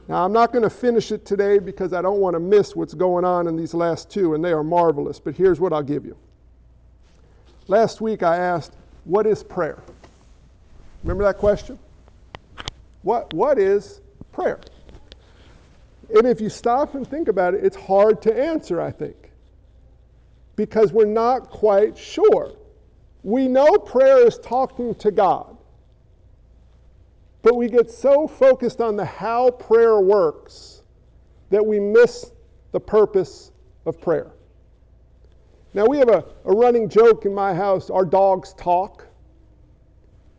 [0.07, 2.93] Now, I'm not going to finish it today because I don't want to miss what's
[2.93, 5.19] going on in these last two, and they are marvelous.
[5.19, 6.15] But here's what I'll give you.
[7.67, 8.73] Last week I asked,
[9.05, 9.81] What is prayer?
[11.01, 11.79] Remember that question?
[13.01, 14.01] What, what is
[14.31, 14.59] prayer?
[16.09, 19.31] And if you stop and think about it, it's hard to answer, I think,
[20.55, 22.53] because we're not quite sure.
[23.23, 25.57] We know prayer is talking to God.
[27.41, 30.81] But we get so focused on the how prayer works
[31.49, 32.31] that we miss
[32.71, 33.51] the purpose
[33.85, 34.31] of prayer.
[35.73, 39.07] Now, we have a, a running joke in my house our dogs talk.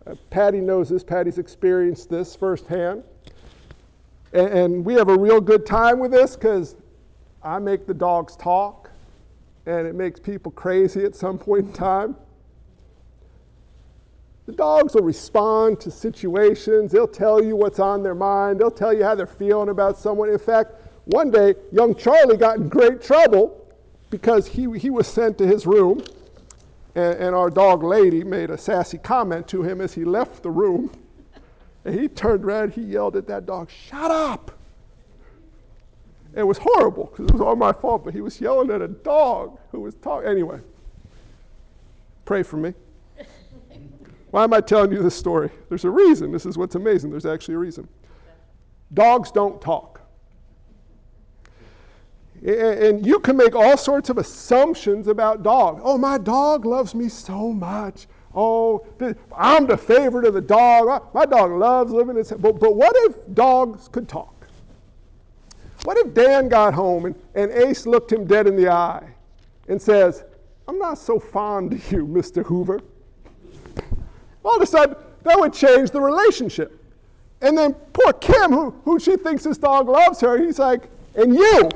[0.07, 3.05] Uh, Patty knows this, Patty's experienced this firsthand.
[4.33, 6.77] And, and we have a real good time with this because
[7.43, 8.91] I make the dogs talk,
[9.67, 12.17] and it makes people crazy at some point in time.
[14.47, 16.93] The dogs will respond to situations.
[16.93, 18.61] They'll tell you what's on their mind.
[18.61, 20.31] They'll tell you how they're feeling about someone.
[20.31, 20.73] In fact,
[21.07, 23.67] one day, young Charlie got in great trouble
[24.11, 26.03] because he, he was sent to his room
[26.95, 30.51] And, and our dog lady made a sassy comment to him as he left the
[30.51, 30.93] room.
[31.89, 34.51] And he turned around, he yelled at that dog, Shut up!
[36.35, 38.89] It was horrible because it was all my fault, but he was yelling at a
[38.89, 40.29] dog who was talking.
[40.29, 40.61] Anyway,
[42.27, 42.75] pray for me.
[44.33, 45.49] Why am I telling you this story?
[45.71, 46.31] There's a reason.
[46.31, 47.11] This is what's amazing.
[47.11, 47.89] There's actually a reason.
[48.93, 50.03] Dogs don't talk.
[52.45, 55.81] And you can make all sorts of assumptions about dogs.
[55.83, 58.09] Oh, my dog loves me so much.
[58.41, 58.87] Oh,
[59.37, 61.13] I'm the favorite of the dog.
[61.13, 62.23] My dog loves living in.
[62.39, 64.47] But, but what if dogs could talk?
[65.83, 69.05] What if Dan got home and, and Ace looked him dead in the eye
[69.67, 70.23] and says,
[70.69, 72.47] I'm not so fond of you, Mr.
[72.47, 72.81] Hoover?
[74.45, 76.81] All of a sudden, that would change the relationship.
[77.41, 81.35] And then poor Kim, who, who she thinks this dog loves her, he's like, and
[81.35, 81.69] you?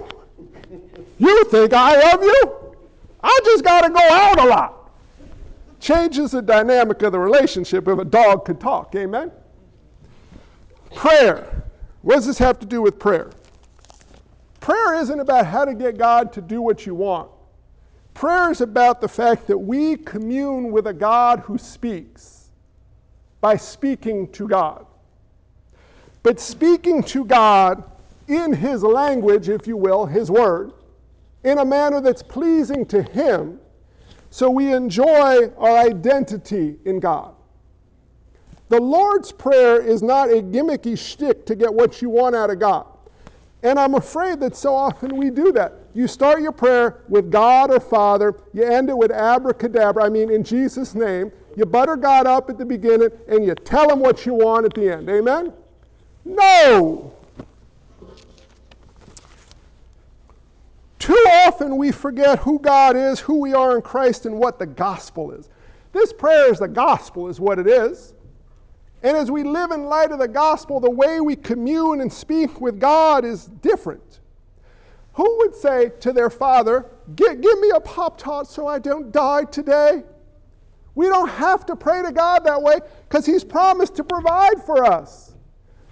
[1.18, 2.77] You think I love you?
[3.20, 4.81] I just got to go out a lot.
[5.82, 8.94] Changes the dynamic of the relationship if a dog could talk.
[8.94, 9.32] Amen?
[10.94, 11.64] Prayer.
[12.02, 13.30] What does this have to do with prayer?
[14.60, 17.32] Prayer isn't about how to get God to do what you want.
[18.14, 22.50] Prayer is about the fact that we commune with a God who speaks
[23.40, 24.86] by speaking to God.
[26.22, 27.82] But speaking to God
[28.28, 30.74] in His language, if you will, His Word,
[31.42, 33.58] in a manner that's pleasing to Him,
[34.32, 37.34] so we enjoy our identity in God.
[38.70, 42.58] The Lord's Prayer is not a gimmicky shtick to get what you want out of
[42.58, 42.86] God.
[43.62, 45.74] And I'm afraid that so often we do that.
[45.92, 50.30] You start your prayer with God or Father, you end it with abracadabra, I mean,
[50.30, 51.30] in Jesus' name.
[51.54, 54.72] You butter God up at the beginning, and you tell him what you want at
[54.72, 55.10] the end.
[55.10, 55.52] Amen?
[56.24, 57.14] No!
[61.02, 64.66] Too often we forget who God is, who we are in Christ, and what the
[64.66, 65.48] gospel is.
[65.90, 68.14] This prayer is the gospel, is what it is.
[69.02, 72.60] And as we live in light of the gospel, the way we commune and speak
[72.60, 74.20] with God is different.
[75.14, 76.86] Who would say to their father,
[77.16, 80.04] Give me a Pop Tart so I don't die today?
[80.94, 84.84] We don't have to pray to God that way because He's promised to provide for
[84.84, 85.31] us.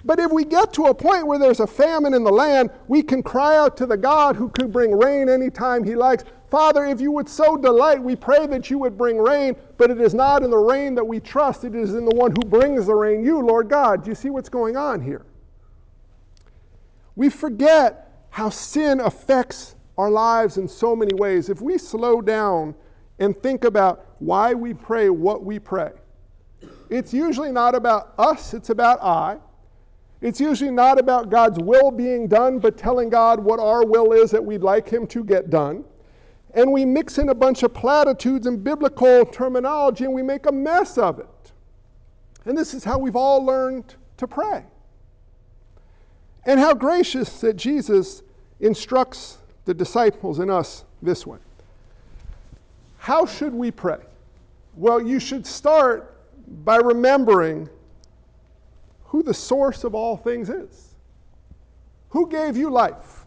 [0.05, 3.03] But if we get to a point where there's a famine in the land, we
[3.03, 7.01] can cry out to the God who could bring rain anytime He likes, Father, if
[7.01, 10.43] you would so delight, we pray that you would bring rain, but it is not
[10.43, 13.25] in the rain that we trust, it is in the one who brings the rain,
[13.25, 14.03] you, Lord God.
[14.03, 15.25] Do you see what's going on here?
[17.15, 21.51] We forget how sin affects our lives in so many ways.
[21.51, 22.75] If we slow down
[23.21, 25.93] and think about why we pray what we pray,
[26.89, 29.39] it's usually not about us, it's about I.
[30.21, 34.31] It's usually not about God's will being done, but telling God what our will is
[34.31, 35.85] that we'd like Him to get done
[36.55, 40.53] and we mix in a bunch of platitudes and biblical terminology and we make a
[40.53, 41.53] mess of it.
[42.45, 44.65] And this is how we've all learned to pray.
[46.47, 48.23] And how gracious that Jesus
[48.61, 51.39] instructs the disciples and us this way.
[52.99, 54.01] How should we pray?
[54.75, 56.17] Well, you should start
[56.65, 57.69] by remembering
[59.11, 60.95] who the source of all things is.
[62.11, 63.25] Who gave you life?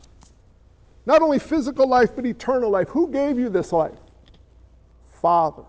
[1.05, 2.87] Not only physical life, but eternal life.
[2.87, 3.99] Who gave you this life?
[5.21, 5.63] Father.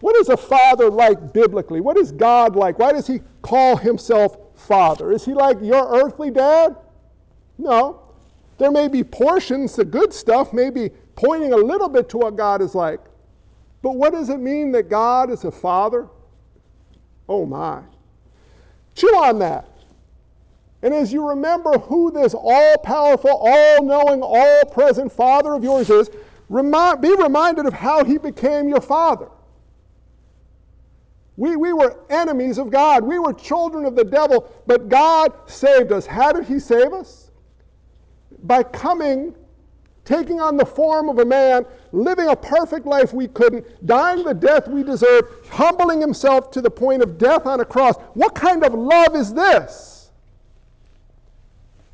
[0.00, 1.80] What is a father like biblically?
[1.80, 2.78] What is God like?
[2.78, 5.10] Why does he call himself Father?
[5.10, 6.76] Is he like your earthly dad?
[7.56, 8.02] No.
[8.58, 12.36] There may be portions, the good stuff may be pointing a little bit to what
[12.36, 13.00] God is like.
[13.80, 16.08] But what does it mean that God is a father?
[17.26, 17.80] Oh my.
[18.94, 19.68] Chew on that.
[20.82, 25.88] And as you remember who this all powerful, all knowing, all present Father of yours
[25.90, 26.10] is,
[26.48, 29.28] remind, be reminded of how he became your Father.
[31.36, 33.04] We, we were enemies of God.
[33.04, 36.04] We were children of the devil, but God saved us.
[36.04, 37.30] How did he save us?
[38.42, 39.34] By coming,
[40.04, 44.34] taking on the form of a man, living a perfect life we couldn't, dying the
[44.34, 47.96] death we deserved, humbling himself to the point of death on a cross.
[48.14, 50.10] What kind of love is this?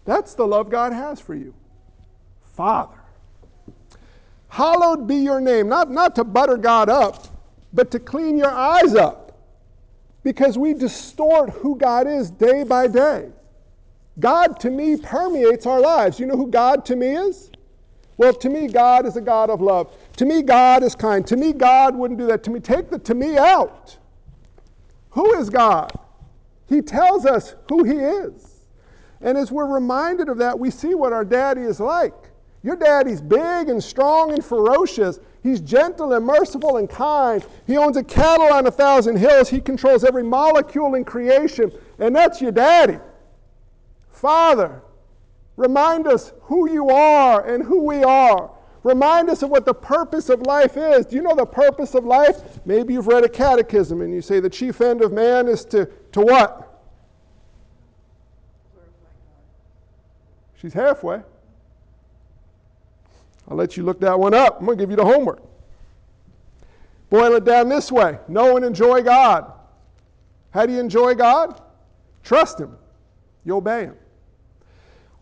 [0.04, 1.54] That's the love God has for you.
[2.54, 2.96] Father.
[4.48, 5.68] Hallowed be your name.
[5.68, 7.26] Not, not to butter God up,
[7.74, 9.38] but to clean your eyes up.
[10.22, 13.28] Because we distort who God is day by day.
[14.18, 16.18] God to me permeates our lives.
[16.18, 17.50] You know who God to me is?
[18.18, 19.96] Well, to me, God is a God of love.
[20.16, 21.26] To me, God is kind.
[21.28, 22.42] To me, God wouldn't do that.
[22.44, 23.96] To me, take the to me out.
[25.10, 25.92] Who is God?
[26.68, 28.62] He tells us who He is.
[29.20, 32.14] And as we're reminded of that, we see what our daddy is like.
[32.64, 37.44] Your daddy's big and strong and ferocious, He's gentle and merciful and kind.
[37.66, 39.48] He owns a cattle on a thousand hills.
[39.48, 41.70] He controls every molecule in creation.
[42.00, 42.98] And that's your daddy.
[44.10, 44.82] Father,
[45.58, 48.50] remind us who you are and who we are.
[48.84, 51.04] Remind us of what the purpose of life is.
[51.04, 52.64] Do you know the purpose of life?
[52.64, 55.86] Maybe you've read a catechism and you say the chief end of man is to,
[56.12, 56.64] to what?
[60.54, 61.20] She's halfway.
[63.48, 64.60] I'll let you look that one up.
[64.60, 65.42] I'm going to give you the homework.
[67.10, 69.52] Boil it down this way know and enjoy God.
[70.50, 71.60] How do you enjoy God?
[72.22, 72.76] Trust Him,
[73.44, 73.96] you obey Him.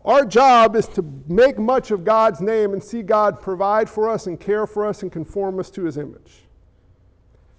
[0.07, 4.27] Our job is to make much of God's name and see God provide for us
[4.27, 6.45] and care for us and conform us to His image.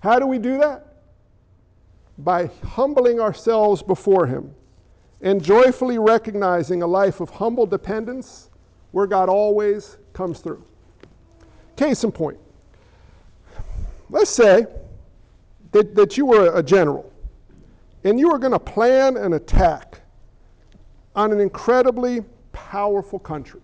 [0.00, 0.94] How do we do that?
[2.16, 4.50] By humbling ourselves before Him
[5.20, 8.48] and joyfully recognizing a life of humble dependence
[8.92, 10.64] where God always comes through.
[11.76, 12.38] Case in point.
[14.08, 14.64] Let's say
[15.72, 17.12] that, that you were a general
[18.04, 20.00] and you were going to plan an attack
[21.14, 22.24] on an incredibly
[22.68, 23.60] powerful country.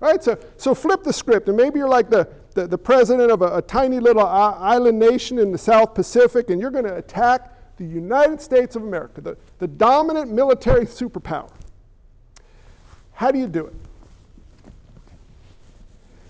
[0.00, 0.22] Right?
[0.22, 3.56] so, so flip the script, and maybe you're like the, the, the president of a,
[3.56, 7.84] a tiny little island nation in the South Pacific, and you're going to attack the
[7.84, 11.50] United States of America, the, the dominant military superpower.
[13.14, 13.74] How do you do it?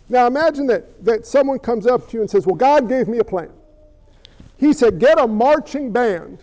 [0.08, 3.18] Now imagine that, that someone comes up to you and says, Well, God gave me
[3.18, 3.50] a plan.
[4.58, 6.38] He said, Get a marching band,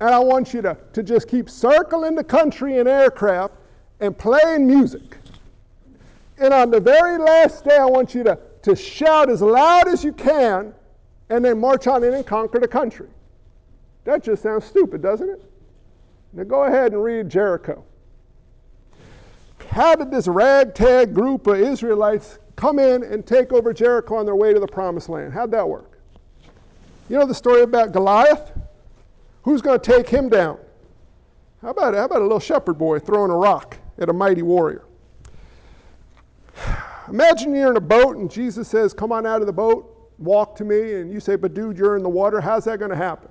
[0.00, 3.54] and I want you to, to just keep circling the country in aircraft
[4.00, 5.18] and playing music.
[6.38, 10.02] And on the very last day, I want you to, to shout as loud as
[10.02, 10.74] you can
[11.28, 13.08] and then march on in and conquer the country.
[14.04, 15.44] That just sounds stupid, doesn't it?
[16.32, 17.84] Now go ahead and read Jericho.
[19.68, 24.34] How did this ragtag group of Israelites come in and take over Jericho on their
[24.34, 25.32] way to the promised land?
[25.32, 25.98] How'd that work?
[27.08, 28.52] You know the story about Goliath?
[29.42, 30.58] Who's going to take him down?
[31.62, 34.84] How about, how about a little shepherd boy throwing a rock at a mighty warrior?
[37.08, 40.56] Imagine you're in a boat and Jesus says, Come on out of the boat, walk
[40.56, 42.40] to me, and you say, But dude, you're in the water.
[42.40, 43.30] How's that going to happen?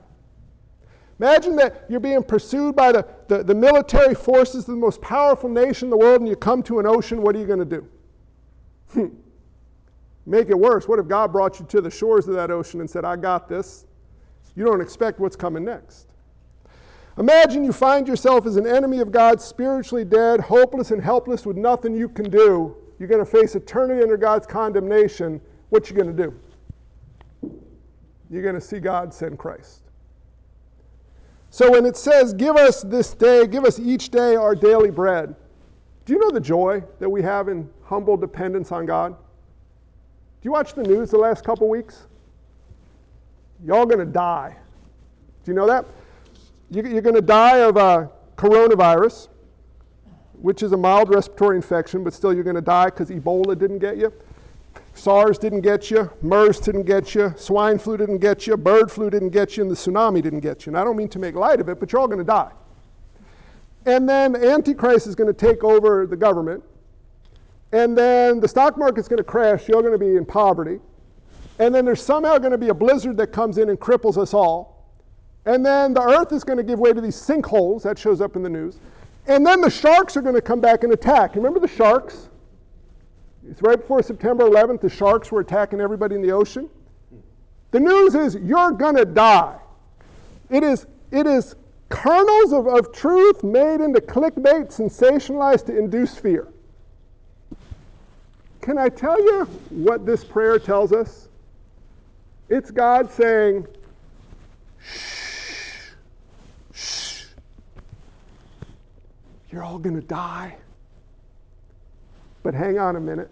[1.19, 5.49] Imagine that you're being pursued by the, the, the, military forces of the most powerful
[5.49, 7.21] nation in the world, and you come to an ocean.
[7.21, 7.87] What are you going to do?
[8.93, 9.07] Hmm.
[10.25, 10.87] Make it worse.
[10.87, 13.49] What if God brought you to the shores of that ocean and said, I got
[13.49, 13.85] this?
[14.55, 16.07] You don't expect what's coming next.
[17.17, 21.57] Imagine you find yourself as an enemy of God, spiritually dead, hopeless and helpless with
[21.57, 22.75] nothing you can do.
[22.97, 25.41] You're going to face eternity under God's condemnation.
[25.69, 27.51] What you going to do?
[28.29, 29.81] You're going to see God send Christ.
[31.49, 35.35] So when it says, Give us this day, give us each day our daily bread,
[36.05, 39.11] do you know the joy that we have in humble dependence on God?
[39.13, 42.07] Do you watch the news the last couple weeks?
[43.65, 44.55] Y'all gonna die.
[45.43, 45.85] Do you know that?
[46.71, 49.29] You're gonna die of uh, coronavirus,
[50.33, 53.97] which is a mild respiratory infection, but still you're gonna die because Ebola didn't get
[53.97, 54.13] you.
[54.93, 59.09] SARS didn't get you, MERS didn't get you, swine flu didn't get you, bird flu
[59.09, 60.71] didn't get you, and the tsunami didn't get you.
[60.71, 62.51] And I don't mean to make light of it, but you're all going to die.
[63.85, 66.63] And then Antichrist is going to take over the government.
[67.71, 69.67] And then the stock market's going to crash.
[69.67, 70.79] You're going to be in poverty.
[71.59, 74.33] And then there's somehow going to be a blizzard that comes in and cripples us
[74.33, 74.78] all.
[75.45, 77.83] And then the earth is going to give way to these sinkholes.
[77.83, 78.77] That shows up in the news.
[79.27, 81.35] And then the sharks are going to come back and attack.
[81.35, 82.29] Remember the sharks?
[83.49, 86.69] It's right before September 11th, the sharks were attacking everybody in the ocean.
[87.71, 89.57] The news is you're going to die.
[90.49, 91.55] It is, it is
[91.89, 96.47] kernels of, of truth made into clickbait, sensationalized to induce fear.
[98.61, 101.27] Can I tell you what this prayer tells us?
[102.49, 103.67] It's God saying,
[109.51, 110.55] you're all going to die.
[112.43, 113.29] But hang on a minute,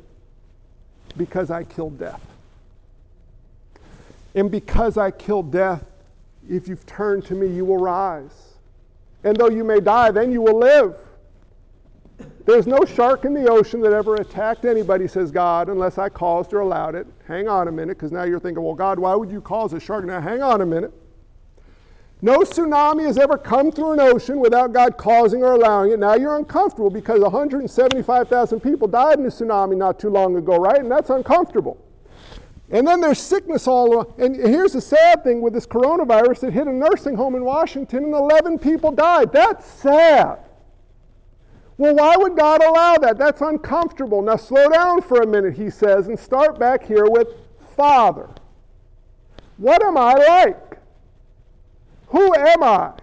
[1.15, 2.21] because I killed death.
[4.35, 5.83] And because I killed death,
[6.49, 8.53] if you've turned to me, you will rise.
[9.23, 10.95] And though you may die, then you will live.
[12.45, 16.53] There's no shark in the ocean that ever attacked anybody, says God, unless I caused
[16.53, 17.07] or allowed it.
[17.27, 19.79] Hang on a minute, because now you're thinking, well, God, why would you cause a
[19.79, 20.05] shark?
[20.05, 20.93] Now, hang on a minute.
[22.21, 25.99] No tsunami has ever come through an ocean without God causing or allowing it.
[25.99, 30.79] Now you're uncomfortable because 175,000 people died in a tsunami not too long ago, right?
[30.79, 31.77] And that's uncomfortable.
[32.71, 34.13] And then there's sickness all around.
[34.17, 38.05] And here's the sad thing with this coronavirus it hit a nursing home in Washington
[38.05, 39.31] and 11 people died.
[39.31, 40.39] That's sad.
[41.77, 43.19] Well, why would God allow that?
[43.19, 44.23] That's uncomfortable.
[44.23, 47.27] Now slow down for a minute, he says, and start back here with
[47.75, 48.27] Father.
[49.57, 50.66] What am I like?
[52.07, 52.93] Who am I?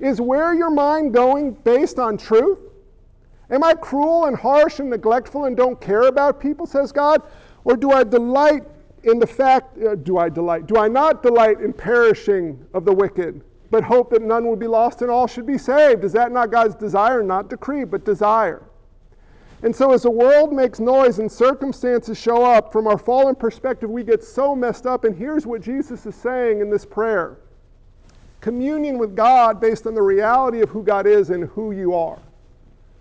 [0.00, 2.58] Is where your mind going based on truth?
[3.50, 7.22] Am I cruel and harsh and neglectful and don't care about people, says God?
[7.64, 8.62] Or do I delight
[9.02, 10.66] in the fact, uh, do I delight?
[10.66, 14.66] Do I not delight in perishing of the wicked, but hope that none will be
[14.66, 16.04] lost and all should be saved?
[16.04, 17.22] Is that not God's desire?
[17.22, 18.62] Not decree, but desire.
[19.62, 23.90] And so, as the world makes noise and circumstances show up, from our fallen perspective,
[23.90, 25.04] we get so messed up.
[25.04, 27.38] And here's what Jesus is saying in this prayer
[28.40, 32.18] communion with God based on the reality of who God is and who you are.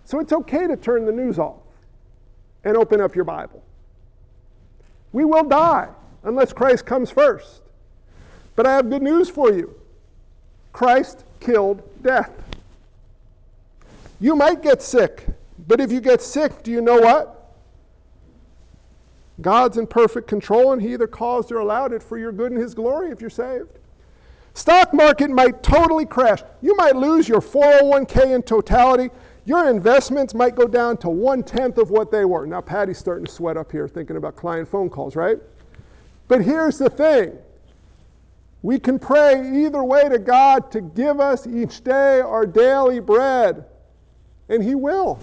[0.06, 1.62] So, it's okay to turn the news off
[2.64, 3.64] and open up your Bible.
[5.12, 5.90] We will die
[6.24, 7.62] unless Christ comes first.
[8.56, 9.74] But I have good news for you
[10.74, 12.32] Christ killed death.
[14.20, 15.26] You might get sick.
[15.68, 17.54] But if you get sick, do you know what?
[19.42, 22.62] God's in perfect control, and He either caused or allowed it for your good and
[22.62, 23.79] His glory if you're saved.
[24.54, 26.44] Stock market might totally crash.
[26.62, 29.10] You might lose your 401k in totality.
[29.46, 32.46] Your investments might go down to one tenth of what they were.
[32.46, 35.38] Now, Patty's starting to sweat up here thinking about client phone calls, right?
[36.28, 37.38] But here's the thing
[38.62, 43.66] we can pray either way to God to give us each day our daily bread,
[44.50, 45.20] and He will.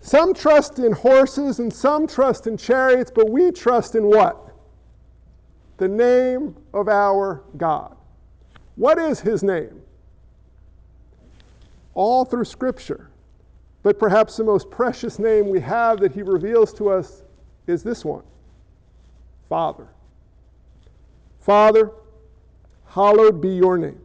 [0.00, 4.43] Some trust in horses and some trust in chariots, but we trust in what?
[5.76, 7.96] The name of our God.
[8.76, 9.80] What is his name?
[11.94, 13.10] All through Scripture.
[13.82, 17.22] But perhaps the most precious name we have that he reveals to us
[17.66, 18.24] is this one
[19.48, 19.86] Father.
[21.40, 21.90] Father,
[22.86, 24.00] hallowed be your name.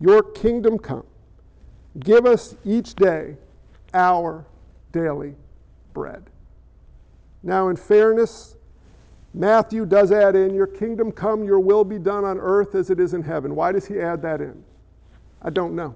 [0.00, 1.06] Your kingdom come.
[2.00, 3.36] Give us each day
[3.94, 4.44] our
[4.90, 5.36] daily
[5.92, 6.24] bread.
[7.42, 8.56] Now, in fairness,
[9.34, 13.00] Matthew does add in, Your kingdom come, your will be done on earth as it
[13.00, 13.54] is in heaven.
[13.54, 14.62] Why does he add that in?
[15.42, 15.94] I don't know.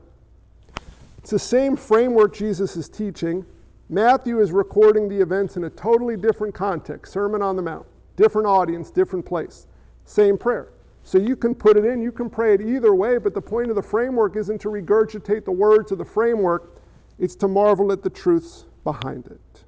[1.19, 3.45] It's the same framework Jesus is teaching.
[3.89, 8.47] Matthew is recording the events in a totally different context Sermon on the Mount, different
[8.47, 9.67] audience, different place,
[10.05, 10.73] same prayer.
[11.05, 13.71] So you can put it in, you can pray it either way, but the point
[13.71, 16.81] of the framework isn't to regurgitate the words of the framework,
[17.19, 19.65] it's to marvel at the truths behind it.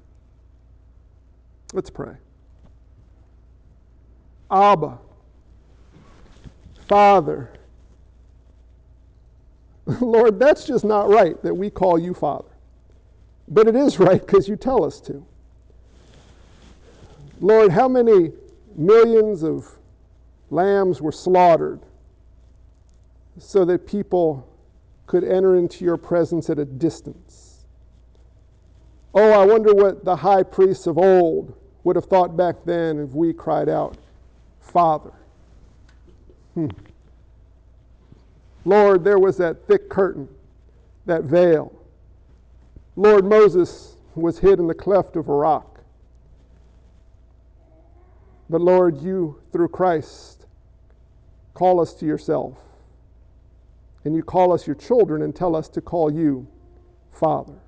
[1.71, 2.15] Let's pray.
[4.51, 4.97] Abba,
[6.87, 7.51] Father.
[10.01, 12.49] Lord, that's just not right that we call you Father.
[13.47, 15.25] But it is right because you tell us to.
[17.41, 18.31] Lord, how many
[18.75, 19.67] millions of
[20.49, 21.81] lambs were slaughtered
[23.37, 24.47] so that people
[25.07, 27.65] could enter into your presence at a distance?
[29.13, 33.11] Oh, I wonder what the high priests of old would have thought back then if
[33.11, 33.97] we cried out,
[34.69, 35.11] Father.
[36.53, 36.69] Hmm.
[38.65, 40.27] Lord, there was that thick curtain,
[41.05, 41.73] that veil.
[42.95, 45.79] Lord, Moses was hid in the cleft of a rock.
[48.49, 50.45] But Lord, you, through Christ,
[51.53, 52.57] call us to yourself.
[54.05, 56.47] And you call us your children and tell us to call you
[57.11, 57.59] Father.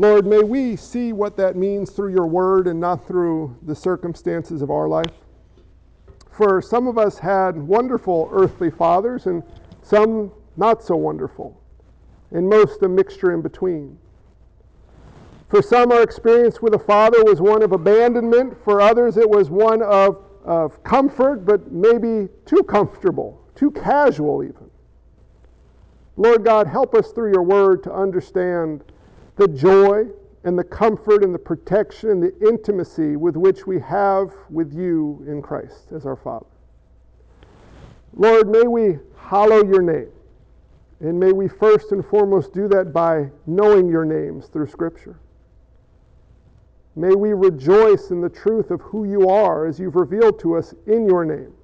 [0.00, 4.62] Lord, may we see what that means through your word and not through the circumstances
[4.62, 5.12] of our life.
[6.30, 9.42] For some of us had wonderful earthly fathers and
[9.82, 11.62] some not so wonderful,
[12.30, 13.98] and most a mixture in between.
[15.50, 18.56] For some, our experience with a father was one of abandonment.
[18.64, 24.70] For others, it was one of, of comfort, but maybe too comfortable, too casual, even.
[26.16, 28.82] Lord God, help us through your word to understand
[29.40, 30.04] the joy
[30.44, 35.24] and the comfort and the protection and the intimacy with which we have with you
[35.26, 36.44] in Christ as our Father.
[38.12, 40.10] Lord, may we hallow your name.
[41.00, 45.18] And may we first and foremost do that by knowing your names through Scripture.
[46.94, 50.74] May we rejoice in the truth of who you are as you've revealed to us
[50.86, 51.54] in your name.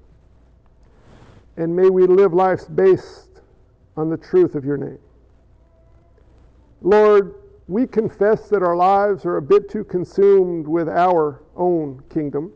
[1.57, 3.41] And may we live lives based
[3.95, 4.99] on the truth of your name.
[6.81, 7.35] Lord,
[7.67, 12.53] we confess that our lives are a bit too consumed with our own kingdom.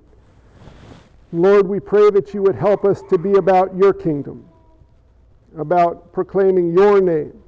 [1.33, 4.45] Lord, we pray that you would help us to be about your kingdom,
[5.57, 7.41] about proclaiming your name,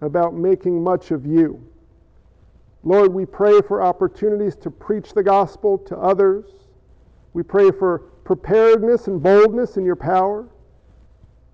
[0.00, 1.62] about making much of you.
[2.84, 6.46] Lord, we pray for opportunities to preach the gospel to others.
[7.34, 10.48] We pray for preparedness and boldness in your power.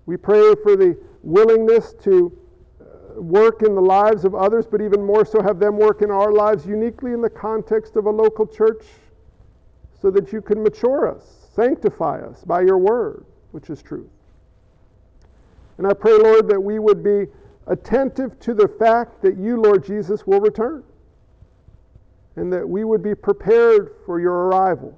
[0.05, 2.37] We pray for the willingness to
[3.15, 6.31] work in the lives of others, but even more so have them work in our
[6.31, 8.85] lives uniquely in the context of a local church.
[10.01, 14.09] so that you can mature us, sanctify us by your word, which is truth.
[15.77, 17.25] And I pray, Lord, that we would be
[17.67, 20.83] attentive to the fact that you, Lord Jesus, will return.
[22.35, 24.95] And that we would be prepared for your arrival,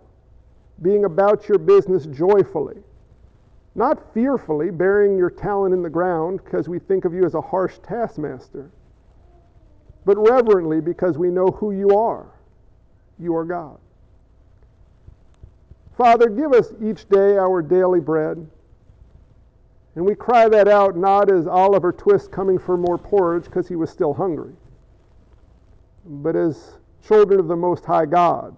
[0.82, 2.84] being about your business joyfully,
[3.78, 7.41] not fearfully, burying your talent in the ground because we think of you as a
[7.41, 8.71] harsh taskmaster,
[10.03, 12.25] but reverently because we know who you are.
[13.19, 13.78] You are God.
[15.95, 18.47] Father, give us each day our daily bread.
[19.95, 23.75] And we cry that out not as Oliver Twist coming for more porridge because he
[23.75, 24.53] was still hungry,
[26.05, 28.55] but as children of the Most High God,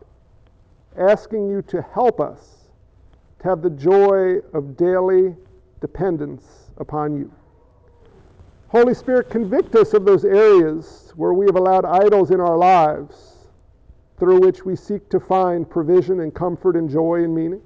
[0.98, 2.59] asking you to help us
[3.40, 5.36] to have the joy of daily
[5.82, 7.32] dependence upon you.
[8.68, 13.38] Holy Spirit, convict us of those areas where we have allowed idols in our lives
[14.18, 17.62] through which we seek to find provision and comfort and joy and meaning,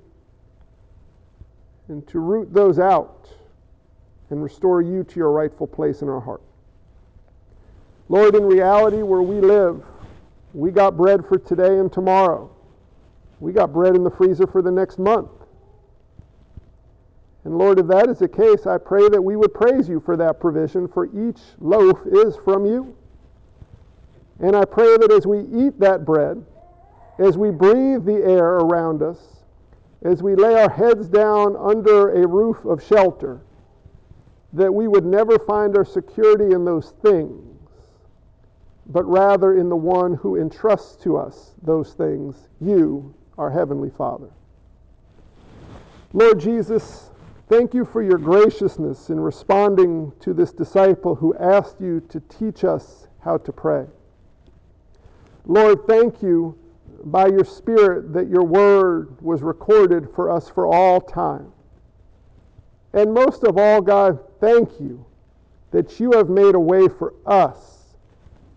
[1.90, 3.28] and to root those out
[4.30, 6.42] and restore you to your rightful place in our heart.
[8.08, 9.84] Lord, in reality, where we live,
[10.54, 12.50] we got bread for today and tomorrow.
[13.40, 15.30] We got bread in the freezer for the next month.
[17.46, 20.16] And Lord, if that is the case, I pray that we would praise you for
[20.18, 22.96] that provision, for each loaf is from you.
[24.40, 26.44] And I pray that as we eat that bread,
[27.20, 29.44] as we breathe the air around us,
[30.04, 33.42] as we lay our heads down under a roof of shelter,
[34.54, 37.58] that we would never find our security in those things,
[38.88, 44.30] but rather in the one who entrusts to us those things, you, our Heavenly Father.
[46.12, 47.10] Lord Jesus,
[47.50, 52.64] thank you for your graciousness in responding to this disciple who asked you to teach
[52.64, 53.86] us how to pray.
[55.46, 56.58] Lord, thank you
[57.06, 61.52] by your Spirit that your word was recorded for us for all time.
[62.94, 65.06] And most of all, God, thank you
[65.72, 67.96] that you have made a way for us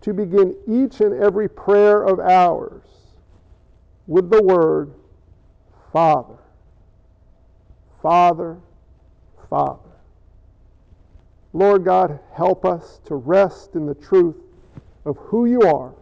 [0.01, 2.83] to begin each and every prayer of ours
[4.05, 4.93] with the word
[5.91, 6.37] Father.
[8.01, 8.57] Father,
[9.49, 9.79] Father.
[11.53, 14.35] Lord God, help us to rest in the truth
[15.05, 15.93] of who you are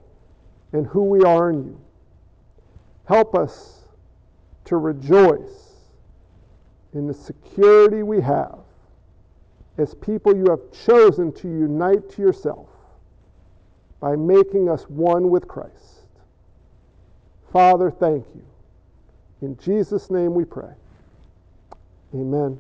[0.73, 1.79] and who we are in you.
[3.05, 3.87] Help us
[4.65, 5.75] to rejoice
[6.93, 8.59] in the security we have
[9.77, 12.67] as people you have chosen to unite to yourself
[13.99, 16.07] by making us one with Christ.
[17.51, 18.43] Father, thank you.
[19.41, 20.73] In Jesus' name we pray.
[22.13, 22.59] Amen.